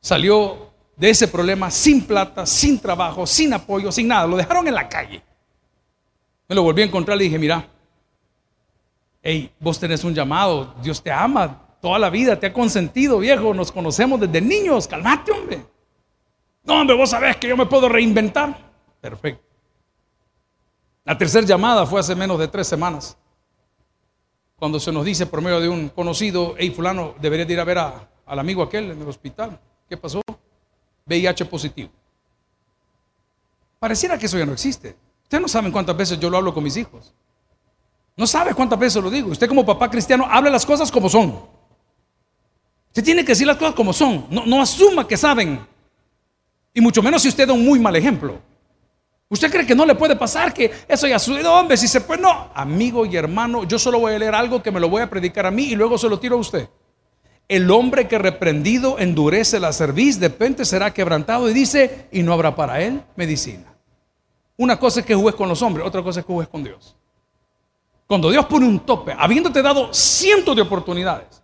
Salió 0.00 0.70
de 0.94 1.10
ese 1.10 1.26
problema 1.26 1.68
sin 1.68 2.06
plata, 2.06 2.46
sin 2.46 2.78
trabajo, 2.78 3.26
sin 3.26 3.52
apoyo, 3.52 3.90
sin 3.90 4.06
nada. 4.06 4.28
Lo 4.28 4.36
dejaron 4.36 4.68
en 4.68 4.74
la 4.76 4.88
calle. 4.88 5.20
Me 6.46 6.54
lo 6.54 6.62
volví 6.62 6.82
a 6.82 6.84
encontrar 6.84 7.16
y 7.16 7.18
le 7.18 7.24
dije, 7.24 7.40
mira, 7.40 7.66
hey, 9.20 9.50
vos 9.58 9.80
tenés 9.80 10.04
un 10.04 10.14
llamado, 10.14 10.76
Dios 10.80 11.02
te 11.02 11.10
ama, 11.10 11.76
toda 11.82 11.98
la 11.98 12.08
vida 12.08 12.38
te 12.38 12.46
ha 12.46 12.52
consentido, 12.52 13.18
viejo, 13.18 13.52
nos 13.52 13.72
conocemos 13.72 14.20
desde 14.20 14.40
niños, 14.40 14.86
calmate, 14.86 15.32
hombre. 15.32 15.73
No, 16.64 16.80
hombre, 16.80 16.96
vos 16.96 17.10
sabés 17.10 17.36
que 17.36 17.48
yo 17.48 17.56
me 17.56 17.66
puedo 17.66 17.88
reinventar. 17.88 18.56
Perfecto. 19.00 19.44
La 21.04 21.16
tercera 21.18 21.46
llamada 21.46 21.84
fue 21.84 22.00
hace 22.00 22.14
menos 22.14 22.38
de 22.38 22.48
tres 22.48 22.66
semanas. 22.66 23.16
Cuando 24.56 24.80
se 24.80 24.90
nos 24.90 25.04
dice 25.04 25.26
por 25.26 25.42
medio 25.42 25.60
de 25.60 25.68
un 25.68 25.90
conocido, 25.90 26.54
hey, 26.56 26.70
fulano, 26.70 27.14
debería 27.20 27.44
ir 27.44 27.60
a 27.60 27.64
ver 27.64 27.78
al 27.78 28.38
amigo 28.38 28.62
aquel 28.62 28.92
en 28.92 29.02
el 29.02 29.08
hospital. 29.08 29.60
¿Qué 29.88 29.96
pasó? 29.98 30.22
VIH 31.06 31.44
positivo. 31.44 31.90
Pareciera 33.78 34.16
que 34.16 34.24
eso 34.24 34.38
ya 34.38 34.46
no 34.46 34.52
existe. 34.52 34.96
Ustedes 35.24 35.42
no 35.42 35.48
saben 35.48 35.70
cuántas 35.70 35.94
veces 35.94 36.18
yo 36.18 36.30
lo 36.30 36.38
hablo 36.38 36.54
con 36.54 36.64
mis 36.64 36.76
hijos. 36.78 37.12
No 38.16 38.26
sabe 38.26 38.54
cuántas 38.54 38.78
veces 38.78 39.02
lo 39.02 39.10
digo. 39.10 39.30
Usted 39.30 39.48
como 39.48 39.66
papá 39.66 39.90
cristiano 39.90 40.26
habla 40.30 40.48
las 40.48 40.64
cosas 40.64 40.90
como 40.90 41.10
son. 41.10 41.38
Usted 42.88 43.04
tiene 43.04 43.22
que 43.22 43.32
decir 43.32 43.46
las 43.46 43.58
cosas 43.58 43.74
como 43.74 43.92
son. 43.92 44.26
No, 44.30 44.46
no 44.46 44.62
asuma 44.62 45.06
que 45.06 45.18
saben. 45.18 45.73
Y 46.74 46.80
mucho 46.80 47.02
menos 47.02 47.22
si 47.22 47.28
usted 47.28 47.46
da 47.46 47.54
un 47.54 47.64
muy 47.64 47.78
mal 47.78 47.94
ejemplo. 47.94 48.40
¿Usted 49.28 49.50
cree 49.50 49.66
que 49.66 49.74
no 49.74 49.86
le 49.86 49.94
puede 49.94 50.16
pasar 50.16 50.52
que 50.52 50.70
eso 50.86 51.06
ya 51.06 51.18
sucedido, 51.18 51.54
hombre? 51.54 51.76
Si 51.76 51.88
se 51.88 52.00
puede, 52.00 52.20
no. 52.20 52.50
Amigo 52.54 53.06
y 53.06 53.16
hermano, 53.16 53.64
yo 53.64 53.78
solo 53.78 54.00
voy 54.00 54.12
a 54.12 54.18
leer 54.18 54.34
algo 54.34 54.62
que 54.62 54.70
me 54.70 54.80
lo 54.80 54.88
voy 54.88 55.02
a 55.02 55.08
predicar 55.08 55.46
a 55.46 55.50
mí 55.50 55.64
y 55.64 55.76
luego 55.76 55.96
se 55.96 56.08
lo 56.08 56.18
tiro 56.18 56.36
a 56.36 56.40
usted. 56.40 56.68
El 57.48 57.70
hombre 57.70 58.08
que 58.08 58.18
reprendido 58.18 58.98
endurece 58.98 59.60
la 59.60 59.72
cerviz, 59.72 60.18
de 60.18 60.28
repente 60.28 60.64
será 60.64 60.92
quebrantado 60.92 61.48
y 61.48 61.54
dice, 61.54 62.08
y 62.10 62.22
no 62.22 62.32
habrá 62.32 62.54
para 62.56 62.80
él 62.80 63.02
medicina. 63.16 63.74
Una 64.56 64.78
cosa 64.78 65.00
es 65.00 65.06
que 65.06 65.14
juegues 65.14 65.34
con 65.34 65.48
los 65.48 65.60
hombres, 65.62 65.86
otra 65.86 66.02
cosa 66.02 66.20
es 66.20 66.26
que 66.26 66.32
juegues 66.32 66.48
con 66.48 66.64
Dios. 66.64 66.96
Cuando 68.06 68.30
Dios 68.30 68.46
pone 68.46 68.66
un 68.66 68.80
tope, 68.80 69.14
habiéndote 69.18 69.62
dado 69.62 69.92
cientos 69.92 70.54
de 70.54 70.62
oportunidades, 70.62 71.42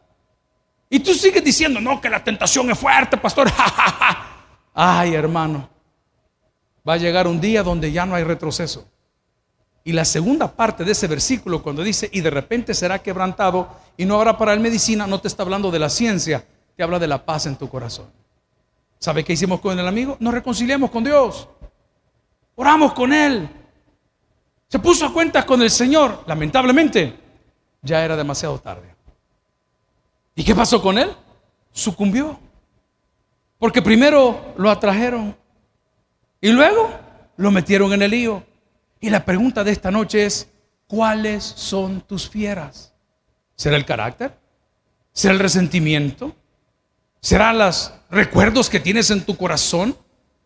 y 0.88 1.00
tú 1.00 1.14
sigues 1.14 1.44
diciendo, 1.44 1.80
no, 1.80 2.00
que 2.00 2.08
la 2.08 2.22
tentación 2.22 2.70
es 2.70 2.78
fuerte, 2.78 3.16
pastor, 3.16 3.50
Ay, 4.74 5.14
hermano, 5.14 5.68
va 6.88 6.94
a 6.94 6.98
llegar 6.98 7.26
un 7.26 7.40
día 7.40 7.62
donde 7.62 7.92
ya 7.92 8.06
no 8.06 8.14
hay 8.14 8.24
retroceso. 8.24 8.86
Y 9.82 9.92
la 9.92 10.04
segunda 10.04 10.50
parte 10.52 10.84
de 10.84 10.92
ese 10.92 11.06
versículo, 11.06 11.62
cuando 11.62 11.82
dice, 11.82 12.08
y 12.12 12.20
de 12.20 12.30
repente 12.30 12.74
será 12.74 13.00
quebrantado 13.00 13.68
y 13.96 14.04
no 14.04 14.16
habrá 14.16 14.36
para 14.36 14.52
él 14.52 14.60
medicina, 14.60 15.06
no 15.06 15.20
te 15.20 15.28
está 15.28 15.42
hablando 15.42 15.70
de 15.70 15.78
la 15.78 15.88
ciencia, 15.88 16.44
te 16.76 16.82
habla 16.82 16.98
de 16.98 17.06
la 17.06 17.24
paz 17.24 17.46
en 17.46 17.56
tu 17.56 17.68
corazón. 17.68 18.06
¿Sabe 18.98 19.24
qué 19.24 19.32
hicimos 19.32 19.60
con 19.60 19.78
el 19.78 19.88
amigo? 19.88 20.16
Nos 20.20 20.34
reconciliamos 20.34 20.90
con 20.90 21.02
Dios. 21.02 21.48
Oramos 22.54 22.92
con 22.92 23.12
Él. 23.12 23.48
Se 24.68 24.78
puso 24.78 25.06
a 25.06 25.12
cuentas 25.12 25.46
con 25.46 25.62
el 25.62 25.70
Señor. 25.70 26.22
Lamentablemente, 26.26 27.18
ya 27.80 28.04
era 28.04 28.14
demasiado 28.14 28.58
tarde. 28.58 28.94
¿Y 30.34 30.44
qué 30.44 30.54
pasó 30.54 30.82
con 30.82 30.98
Él? 30.98 31.10
Sucumbió. 31.72 32.38
Porque 33.60 33.82
primero 33.82 34.54
lo 34.56 34.70
atrajeron 34.70 35.36
y 36.40 36.48
luego 36.48 36.90
lo 37.36 37.50
metieron 37.50 37.92
en 37.92 38.00
el 38.00 38.10
lío. 38.10 38.42
Y 39.00 39.10
la 39.10 39.22
pregunta 39.22 39.62
de 39.62 39.70
esta 39.70 39.90
noche 39.90 40.24
es, 40.24 40.48
¿cuáles 40.86 41.44
son 41.44 42.00
tus 42.00 42.28
fieras? 42.28 42.94
¿Será 43.54 43.76
el 43.76 43.84
carácter? 43.84 44.34
¿Será 45.12 45.34
el 45.34 45.40
resentimiento? 45.40 46.34
¿Será 47.20 47.52
los 47.52 47.92
recuerdos 48.10 48.70
que 48.70 48.80
tienes 48.80 49.10
en 49.10 49.26
tu 49.26 49.36
corazón? 49.36 49.94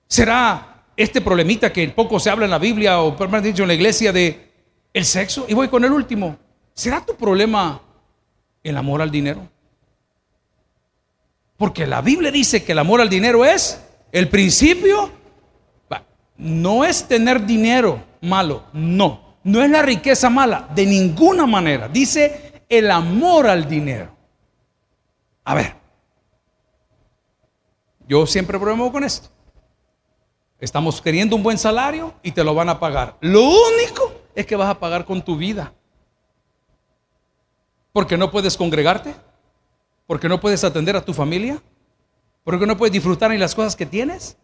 ¿Será 0.08 0.82
este 0.96 1.20
problemita 1.20 1.72
que 1.72 1.88
poco 1.90 2.18
se 2.18 2.30
habla 2.30 2.46
en 2.46 2.50
la 2.50 2.58
Biblia 2.58 3.00
o 3.00 3.16
más 3.28 3.44
dicho 3.44 3.62
en 3.62 3.68
la 3.68 3.74
iglesia 3.74 4.12
de 4.12 4.50
el 4.92 5.04
sexo? 5.04 5.46
Y 5.48 5.54
voy 5.54 5.68
con 5.68 5.84
el 5.84 5.92
último. 5.92 6.36
¿Será 6.72 7.00
tu 7.06 7.14
problema 7.14 7.80
el 8.64 8.76
amor 8.76 9.00
al 9.00 9.12
dinero? 9.12 9.53
Porque 11.56 11.86
la 11.86 12.00
Biblia 12.00 12.30
dice 12.30 12.64
que 12.64 12.72
el 12.72 12.78
amor 12.78 13.00
al 13.00 13.08
dinero 13.08 13.44
es 13.44 13.80
el 14.12 14.28
principio. 14.28 15.10
No 16.36 16.84
es 16.84 17.06
tener 17.06 17.46
dinero 17.46 18.02
malo, 18.20 18.64
no. 18.72 19.36
No 19.44 19.62
es 19.62 19.70
la 19.70 19.82
riqueza 19.82 20.30
mala, 20.30 20.68
de 20.74 20.86
ninguna 20.86 21.46
manera. 21.46 21.88
Dice 21.88 22.64
el 22.68 22.90
amor 22.90 23.46
al 23.46 23.68
dinero. 23.68 24.10
A 25.44 25.54
ver, 25.54 25.76
yo 28.08 28.26
siempre 28.26 28.58
problema 28.58 28.90
con 28.90 29.04
esto. 29.04 29.28
Estamos 30.58 31.00
queriendo 31.02 31.36
un 31.36 31.42
buen 31.42 31.58
salario 31.58 32.14
y 32.22 32.32
te 32.32 32.42
lo 32.42 32.54
van 32.54 32.70
a 32.70 32.80
pagar. 32.80 33.16
Lo 33.20 33.42
único 33.42 34.12
es 34.34 34.46
que 34.46 34.56
vas 34.56 34.70
a 34.70 34.80
pagar 34.80 35.04
con 35.04 35.22
tu 35.22 35.36
vida. 35.36 35.74
Porque 37.92 38.16
no 38.16 38.30
puedes 38.30 38.56
congregarte. 38.56 39.14
Porque 40.06 40.28
no 40.28 40.40
puedes 40.40 40.64
atender 40.64 40.96
a 40.96 41.04
tu 41.04 41.14
familia. 41.14 41.62
Porque 42.42 42.66
no 42.66 42.76
puedes 42.76 42.92
disfrutar 42.92 43.32
en 43.32 43.40
las 43.40 43.54
cosas 43.54 43.74
que 43.74 43.86
tienes. 43.86 44.36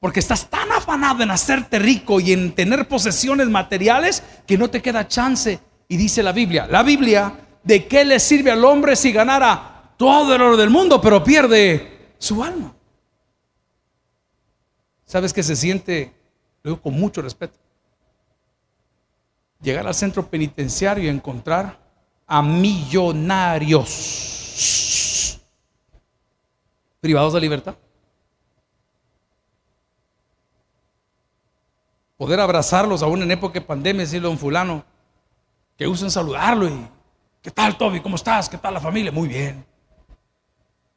Porque 0.00 0.20
estás 0.20 0.50
tan 0.50 0.70
afanado 0.72 1.22
en 1.22 1.30
hacerte 1.30 1.78
rico 1.78 2.20
y 2.20 2.32
en 2.32 2.54
tener 2.54 2.86
posesiones 2.88 3.48
materiales 3.48 4.22
que 4.46 4.58
no 4.58 4.68
te 4.68 4.82
queda 4.82 5.08
chance. 5.08 5.60
Y 5.88 5.96
dice 5.96 6.22
la 6.22 6.32
Biblia, 6.32 6.66
la 6.66 6.82
Biblia, 6.82 7.32
¿de 7.62 7.86
qué 7.86 8.04
le 8.04 8.20
sirve 8.20 8.50
al 8.50 8.64
hombre 8.64 8.96
si 8.96 9.12
ganara 9.12 9.92
todo 9.96 10.34
el 10.34 10.42
oro 10.42 10.56
del 10.56 10.70
mundo, 10.70 11.00
pero 11.00 11.22
pierde 11.22 12.14
su 12.18 12.42
alma? 12.42 12.74
¿Sabes 15.06 15.32
que 15.32 15.44
se 15.44 15.54
siente, 15.54 16.12
lo 16.62 16.72
digo 16.72 16.82
con 16.82 16.94
mucho 16.94 17.22
respeto, 17.22 17.56
llegar 19.62 19.86
al 19.86 19.94
centro 19.94 20.26
penitenciario 20.26 21.04
y 21.04 21.08
encontrar 21.08 21.78
a 22.26 22.42
millonarios? 22.42 23.84
Privados 27.06 27.32
de 27.34 27.40
libertad. 27.40 27.76
Poder 32.16 32.40
abrazarlos 32.40 33.00
aún 33.00 33.22
en 33.22 33.30
época 33.30 33.60
de 33.60 33.60
pandemia, 33.60 34.02
decirle 34.02 34.26
a 34.26 34.30
un 34.32 34.36
fulano 34.36 34.84
que 35.78 35.86
usen 35.86 36.10
saludarlo 36.10 36.66
y 36.66 36.84
¿qué 37.40 37.52
tal 37.52 37.78
Toby? 37.78 38.00
¿Cómo 38.00 38.16
estás? 38.16 38.48
¿Qué 38.48 38.58
tal 38.58 38.74
la 38.74 38.80
familia? 38.80 39.12
Muy 39.12 39.28
bien. 39.28 39.64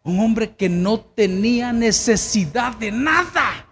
Un 0.02 0.20
hombre 0.20 0.56
que 0.56 0.68
no 0.68 1.00
tenía 1.00 1.72
necesidad 1.72 2.76
de 2.78 2.92
nada. 2.92 3.68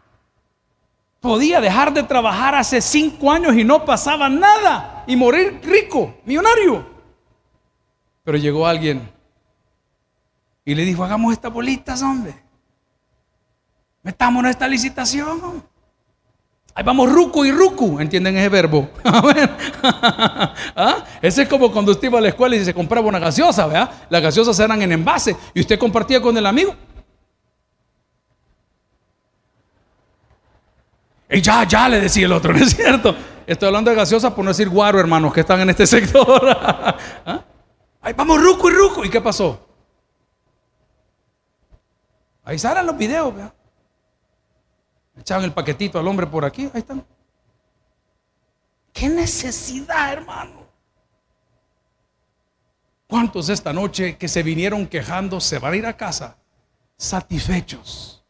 Podía 1.19 1.59
dejar 1.59 1.91
de 1.91 2.03
trabajar 2.03 2.53
hace 2.53 2.81
cinco 2.81 3.31
años 3.31 3.55
y 3.55 3.63
no 3.63 3.83
pasaba 3.83 4.29
nada 4.29 5.03
y 5.07 5.15
morir 5.15 5.59
rico, 5.63 6.13
millonario. 6.23 6.85
Pero 8.23 8.37
llegó 8.37 8.67
alguien 8.67 9.16
y 10.67 10.75
le 10.75 10.83
dijo, 10.83 11.01
hagamos 11.01 11.31
estas 11.31 11.53
bolitas, 11.53 12.01
hombre. 12.01 12.35
Metamos 14.03 14.43
en 14.43 14.49
esta 14.49 14.67
licitación. 14.67 15.63
Ahí 16.75 16.83
vamos 16.83 17.09
ruco 17.09 17.45
y 17.45 17.53
rucu, 17.53 18.01
¿entienden 18.01 18.35
ese 18.35 18.49
verbo? 18.49 18.89
¿Ah? 19.05 21.05
Ese 21.21 21.43
es 21.43 21.47
como 21.47 21.71
cuando 21.71 21.93
usted 21.93 22.09
iba 22.09 22.19
a 22.19 22.21
la 22.21 22.27
escuela 22.27 22.57
y 22.57 22.65
se 22.65 22.73
compraba 22.73 23.07
una 23.07 23.17
gaseosa, 23.17 23.65
¿verdad? 23.65 23.91
Las 24.09 24.21
gaseosas 24.21 24.59
eran 24.59 24.81
en 24.81 24.91
envase 24.91 25.37
y 25.53 25.61
usted 25.61 25.79
compartía 25.79 26.21
con 26.21 26.35
el 26.35 26.45
amigo. 26.45 26.75
Y 31.29 31.41
ya, 31.41 31.63
ya 31.63 31.87
le 31.87 32.01
decía 32.01 32.25
el 32.25 32.33
otro, 32.33 32.51
¿no 32.53 32.59
es 32.59 32.75
cierto? 32.75 33.15
Estoy 33.45 33.67
hablando 33.67 33.89
de 33.89 33.95
gaseosa 33.95 34.35
por 34.35 34.43
no 34.43 34.51
decir 34.51 34.67
guaro, 34.67 34.99
hermanos, 34.99 35.33
que 35.33 35.39
están 35.39 35.61
en 35.61 35.69
este 35.69 35.87
sector. 35.87 36.41
¿Ah? 36.45 36.97
Ahí 38.01 38.11
vamos 38.11 38.41
ruco 38.41 38.69
y 38.69 38.73
ruco. 38.73 39.05
¿Y 39.05 39.09
qué 39.09 39.21
pasó? 39.21 39.66
Ahí 42.47 42.57
salen 42.57 42.85
los 42.85 42.97
videos. 42.97 43.33
Echaban 45.19 45.43
el 45.43 45.51
paquetito 45.51 45.99
al 45.99 46.07
hombre 46.07 46.25
por 46.25 46.45
aquí, 46.45 46.71
ahí 46.73 46.79
están. 46.79 47.05
¿Qué 48.93 49.09
necesidad, 49.09 50.13
hermano? 50.13 50.65
¿Cuántos 53.05 53.49
esta 53.49 53.73
noche 53.73 54.15
que 54.15 54.29
se 54.29 54.43
vinieron 54.43 54.87
quejando 54.87 55.41
se 55.41 55.59
van 55.59 55.73
a 55.73 55.75
ir 55.75 55.85
a 55.85 55.97
casa 55.97 56.37
satisfechos? 56.95 58.23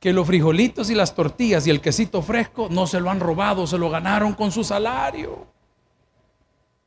Que 0.00 0.12
los 0.12 0.26
frijolitos 0.26 0.90
y 0.90 0.96
las 0.96 1.14
tortillas 1.14 1.64
y 1.68 1.70
el 1.70 1.80
quesito 1.80 2.20
fresco 2.20 2.66
no 2.68 2.88
se 2.88 2.98
lo 2.98 3.10
han 3.10 3.20
robado, 3.20 3.68
se 3.68 3.78
lo 3.78 3.90
ganaron 3.90 4.34
con 4.34 4.50
su 4.50 4.64
salario. 4.64 5.46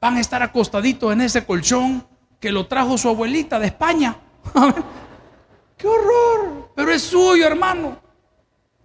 Van 0.01 0.17
a 0.17 0.19
estar 0.19 0.43
acostaditos 0.43 1.13
en 1.13 1.21
ese 1.21 1.45
colchón 1.45 2.05
que 2.37 2.51
lo 2.51 2.67
trajo 2.67 2.97
su 2.97 3.07
abuelita 3.07 3.59
de 3.59 3.67
España. 3.67 4.17
¡Qué 5.77 5.87
horror! 5.87 6.71
Pero 6.75 6.91
es 6.91 7.01
suyo, 7.01 7.45
hermano. 7.45 7.99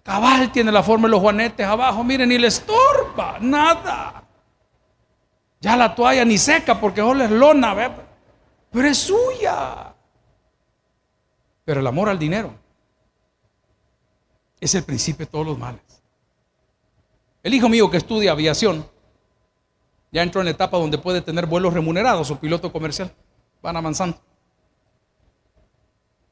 Cabal 0.03 0.51
tiene 0.51 0.71
la 0.71 0.81
forma 0.81 1.07
de 1.07 1.11
los 1.11 1.21
juanetes 1.21 1.65
abajo, 1.65 2.03
miren, 2.03 2.29
ni 2.29 2.37
le 2.37 2.47
estorba, 2.47 3.37
nada. 3.39 4.23
Ya 5.59 5.77
la 5.77 5.93
toalla 5.93 6.25
ni 6.25 6.37
seca 6.37 6.79
porque 6.79 7.01
solo 7.01 7.23
es 7.23 7.29
lona, 7.29 7.75
pero 8.71 8.87
es 8.87 8.97
suya. 8.97 9.93
Pero 11.63 11.79
el 11.79 11.87
amor 11.87 12.09
al 12.09 12.17
dinero 12.17 12.53
es 14.59 14.73
el 14.73 14.83
principio 14.83 15.25
de 15.25 15.31
todos 15.31 15.45
los 15.45 15.57
males. 15.57 15.81
El 17.43 17.53
hijo 17.53 17.69
mío 17.69 17.89
que 17.89 17.97
estudia 17.97 18.31
aviación 18.31 18.85
ya 20.11 20.23
entró 20.23 20.41
en 20.41 20.45
la 20.45 20.51
etapa 20.51 20.77
donde 20.77 20.97
puede 20.97 21.21
tener 21.21 21.45
vuelos 21.45 21.73
remunerados 21.73 22.29
o 22.31 22.39
piloto 22.39 22.71
comercial. 22.71 23.13
Van 23.61 23.77
avanzando. 23.77 24.19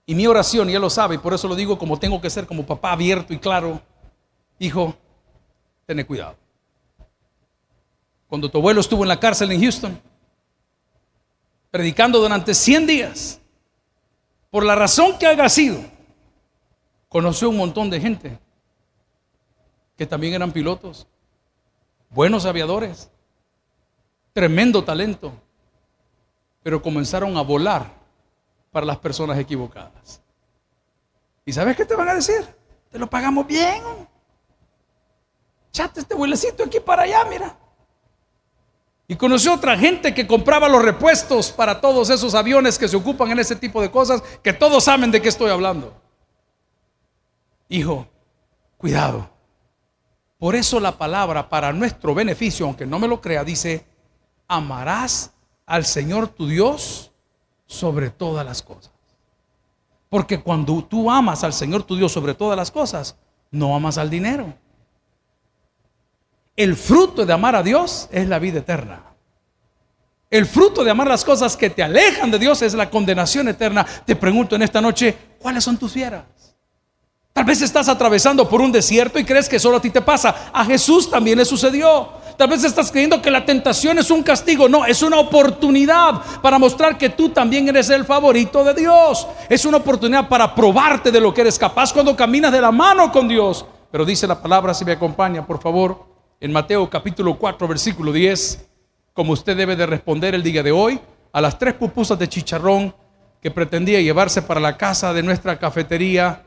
Y 0.09 0.15
mi 0.15 0.25
oración, 0.25 0.67
y 0.71 0.73
él 0.73 0.81
lo 0.81 0.89
sabe, 0.89 1.13
y 1.13 1.17
por 1.19 1.35
eso 1.35 1.47
lo 1.47 1.55
digo 1.55 1.77
como 1.77 1.99
tengo 1.99 2.19
que 2.19 2.31
ser, 2.31 2.47
como 2.47 2.65
papá 2.65 2.93
abierto 2.93 3.31
y 3.31 3.37
claro, 3.37 3.79
hijo, 4.57 4.95
ten 5.85 6.03
cuidado. 6.03 6.35
Cuando 8.27 8.49
tu 8.49 8.57
abuelo 8.57 8.81
estuvo 8.81 9.03
en 9.03 9.07
la 9.07 9.19
cárcel 9.19 9.51
en 9.51 9.61
Houston, 9.61 10.01
predicando 11.69 12.17
durante 12.17 12.55
100 12.55 12.87
días, 12.87 13.39
por 14.49 14.65
la 14.65 14.73
razón 14.73 15.15
que 15.19 15.27
haya 15.27 15.47
sido, 15.47 15.79
conoció 17.07 17.51
un 17.51 17.57
montón 17.57 17.91
de 17.91 18.01
gente 18.01 18.39
que 19.95 20.07
también 20.07 20.33
eran 20.33 20.51
pilotos, 20.51 21.05
buenos 22.09 22.45
aviadores, 22.45 23.11
tremendo 24.33 24.83
talento, 24.83 25.31
pero 26.63 26.81
comenzaron 26.81 27.37
a 27.37 27.43
volar 27.43 27.98
para 28.71 28.85
las 28.85 28.97
personas 28.97 29.37
equivocadas. 29.37 30.21
¿Y 31.45 31.53
sabes 31.53 31.75
qué 31.75 31.85
te 31.85 31.95
van 31.95 32.09
a 32.09 32.15
decir? 32.15 32.45
Te 32.89 32.99
lo 32.99 33.09
pagamos 33.09 33.45
bien. 33.45 33.81
Chate 35.71 36.01
este 36.01 36.15
vuelecito 36.15 36.63
aquí 36.63 36.79
para 36.79 37.03
allá, 37.03 37.25
mira. 37.25 37.57
Y 39.07 39.15
conoció 39.15 39.55
otra 39.55 39.75
gente 39.75 40.13
que 40.13 40.27
compraba 40.27 40.69
los 40.69 40.83
repuestos 40.83 41.51
para 41.51 41.81
todos 41.81 42.11
esos 42.11 42.35
aviones 42.35 42.77
que 42.77 42.87
se 42.87 42.95
ocupan 42.95 43.31
en 43.31 43.39
ese 43.39 43.55
tipo 43.55 43.81
de 43.81 43.89
cosas, 43.89 44.21
que 44.43 44.53
todos 44.53 44.83
saben 44.83 45.09
de 45.09 45.21
qué 45.21 45.29
estoy 45.29 45.49
hablando. 45.49 45.99
Hijo, 47.69 48.07
cuidado. 48.77 49.29
Por 50.37 50.55
eso 50.55 50.79
la 50.79 50.97
palabra 50.97 51.49
para 51.49 51.73
nuestro 51.73 52.13
beneficio, 52.13 52.67
aunque 52.67 52.85
no 52.85 52.99
me 52.99 53.07
lo 53.07 53.19
crea, 53.19 53.43
dice, 53.43 53.85
amarás 54.47 55.33
al 55.65 55.85
Señor 55.85 56.27
tu 56.27 56.47
Dios 56.47 57.08
sobre 57.69 58.09
todas 58.09 58.43
las 58.43 58.63
cosas. 58.63 58.91
Porque 60.09 60.41
cuando 60.41 60.83
tú 60.83 61.09
amas 61.09 61.43
al 61.43 61.53
Señor 61.53 61.83
tu 61.83 61.95
Dios 61.95 62.11
sobre 62.11 62.33
todas 62.33 62.57
las 62.57 62.71
cosas, 62.71 63.15
no 63.51 63.75
amas 63.75 63.99
al 63.99 64.09
dinero. 64.09 64.51
El 66.55 66.75
fruto 66.75 67.27
de 67.27 67.31
amar 67.31 67.55
a 67.55 67.61
Dios 67.61 68.09
es 68.11 68.27
la 68.27 68.39
vida 68.39 68.59
eterna. 68.59 69.03
El 70.31 70.47
fruto 70.47 70.83
de 70.83 70.89
amar 70.89 71.07
las 71.07 71.23
cosas 71.23 71.55
que 71.55 71.69
te 71.69 71.83
alejan 71.83 72.31
de 72.31 72.39
Dios 72.39 72.63
es 72.63 72.73
la 72.73 72.89
condenación 72.89 73.47
eterna. 73.47 73.85
Te 74.03 74.15
pregunto 74.15 74.55
en 74.55 74.63
esta 74.63 74.81
noche, 74.81 75.15
¿cuáles 75.37 75.63
son 75.63 75.77
tus 75.77 75.93
fieras? 75.93 76.23
Tal 77.39 77.45
vez 77.45 77.61
estás 77.61 77.87
atravesando 77.87 78.49
por 78.49 78.59
un 78.59 78.69
desierto 78.69 79.17
y 79.17 79.23
crees 79.23 79.47
que 79.47 79.59
solo 79.59 79.77
a 79.77 79.81
ti 79.81 79.89
te 79.89 80.01
pasa. 80.01 80.51
A 80.51 80.65
Jesús 80.65 81.09
también 81.09 81.37
le 81.37 81.45
sucedió. 81.45 82.09
Tal 82.35 82.49
vez 82.49 82.65
estás 82.65 82.91
creyendo 82.91 83.21
que 83.21 83.31
la 83.31 83.45
tentación 83.45 83.97
es 83.97 84.11
un 84.11 84.23
castigo. 84.23 84.67
No, 84.67 84.83
es 84.83 85.01
una 85.01 85.19
oportunidad 85.19 86.15
para 86.41 86.59
mostrar 86.59 86.97
que 86.97 87.07
tú 87.07 87.29
también 87.29 87.69
eres 87.69 87.89
el 87.91 88.03
favorito 88.03 88.61
de 88.65 88.73
Dios. 88.73 89.25
Es 89.47 89.63
una 89.63 89.77
oportunidad 89.77 90.27
para 90.27 90.53
probarte 90.53 91.11
de 91.11 91.21
lo 91.21 91.33
que 91.33 91.39
eres 91.39 91.57
capaz 91.57 91.93
cuando 91.93 92.13
caminas 92.13 92.51
de 92.51 92.59
la 92.59 92.73
mano 92.73 93.09
con 93.09 93.29
Dios. 93.29 93.65
Pero 93.89 94.03
dice 94.03 94.27
la 94.27 94.41
palabra, 94.41 94.73
si 94.73 94.83
me 94.83 94.91
acompaña, 94.91 95.47
por 95.47 95.61
favor, 95.61 96.07
en 96.41 96.51
Mateo 96.51 96.89
capítulo 96.89 97.39
4, 97.39 97.69
versículo 97.69 98.11
10, 98.11 98.67
como 99.13 99.31
usted 99.31 99.55
debe 99.55 99.77
de 99.77 99.85
responder 99.85 100.35
el 100.35 100.43
día 100.43 100.61
de 100.61 100.73
hoy 100.73 100.99
a 101.31 101.39
las 101.39 101.57
tres 101.57 101.75
pupusas 101.75 102.19
de 102.19 102.27
chicharrón 102.27 102.93
que 103.41 103.49
pretendía 103.49 104.01
llevarse 104.01 104.41
para 104.41 104.59
la 104.59 104.75
casa 104.75 105.13
de 105.13 105.23
nuestra 105.23 105.57
cafetería. 105.57 106.43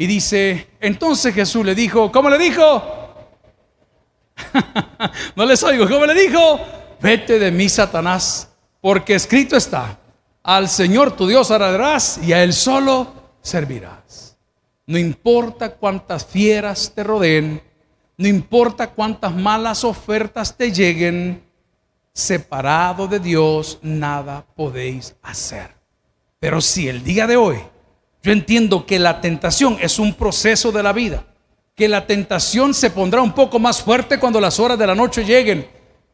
Y 0.00 0.06
dice, 0.06 0.66
entonces 0.80 1.34
Jesús 1.34 1.62
le 1.62 1.74
dijo, 1.74 2.10
¿cómo 2.10 2.30
le 2.30 2.38
dijo? 2.38 2.82
no 5.36 5.44
les 5.44 5.62
oigo. 5.62 5.86
¿Cómo 5.86 6.06
le 6.06 6.14
dijo? 6.14 6.58
Vete 7.02 7.38
de 7.38 7.50
mí, 7.50 7.68
Satanás, 7.68 8.48
porque 8.80 9.14
escrito 9.14 9.58
está, 9.58 9.98
al 10.42 10.70
Señor 10.70 11.14
tu 11.14 11.26
Dios 11.26 11.50
adorarás 11.50 12.18
y 12.22 12.32
a 12.32 12.42
Él 12.42 12.54
solo 12.54 13.12
servirás. 13.42 14.38
No 14.86 14.96
importa 14.96 15.72
cuántas 15.72 16.24
fieras 16.24 16.92
te 16.94 17.04
rodeen, 17.04 17.62
no 18.16 18.26
importa 18.26 18.92
cuántas 18.92 19.34
malas 19.34 19.84
ofertas 19.84 20.56
te 20.56 20.72
lleguen, 20.72 21.44
separado 22.14 23.06
de 23.06 23.20
Dios 23.20 23.78
nada 23.82 24.46
podéis 24.56 25.14
hacer. 25.20 25.76
Pero 26.38 26.62
si 26.62 26.88
el 26.88 27.04
día 27.04 27.26
de 27.26 27.36
hoy 27.36 27.58
yo 28.22 28.32
entiendo 28.32 28.86
que 28.86 28.98
la 28.98 29.20
tentación 29.20 29.78
es 29.80 29.98
un 29.98 30.14
proceso 30.14 30.72
de 30.72 30.82
la 30.82 30.92
vida, 30.92 31.24
que 31.74 31.88
la 31.88 32.06
tentación 32.06 32.74
se 32.74 32.90
pondrá 32.90 33.22
un 33.22 33.32
poco 33.32 33.58
más 33.58 33.82
fuerte 33.82 34.18
cuando 34.18 34.40
las 34.40 34.60
horas 34.60 34.78
de 34.78 34.86
la 34.86 34.94
noche 34.94 35.24
lleguen, 35.24 35.66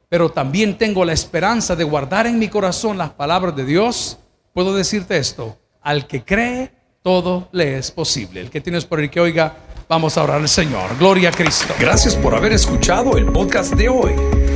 pero 0.09 0.31
también 0.31 0.79
tengo 0.79 1.05
la 1.05 1.13
esperanza 1.13 1.75
de 1.75 1.85
guardar 1.85 2.27
en 2.27 2.39
mi 2.39 2.49
corazón 2.49 2.97
las 2.97 3.11
palabras 3.11 3.57
de 3.57 3.65
Dios, 3.65 4.19
puedo 4.53 4.75
decirte 4.75 5.17
esto, 5.17 5.59
al 5.83 6.07
que 6.07 6.25
cree, 6.25 6.73
todo 7.03 7.49
le 7.53 7.79
es 7.79 7.91
posible. 7.91 8.41
El 8.41 8.51
que 8.51 8.61
tienes 8.61 8.85
por 8.85 9.01
el 9.01 9.11
que 9.11 9.21
oiga, 9.21 9.57
vamos 9.89 10.17
a 10.19 10.25
orar 10.25 10.41
al 10.41 10.49
Señor. 10.49 10.97
Gloria 10.99 11.29
a 11.29 11.33
Cristo. 11.33 11.75
Gracias 11.79 12.17
por 12.17 12.35
haber 12.35 12.53
escuchado 12.53 13.17
el 13.17 13.27
podcast 13.27 13.75
de 13.75 13.89
hoy. 13.89 14.56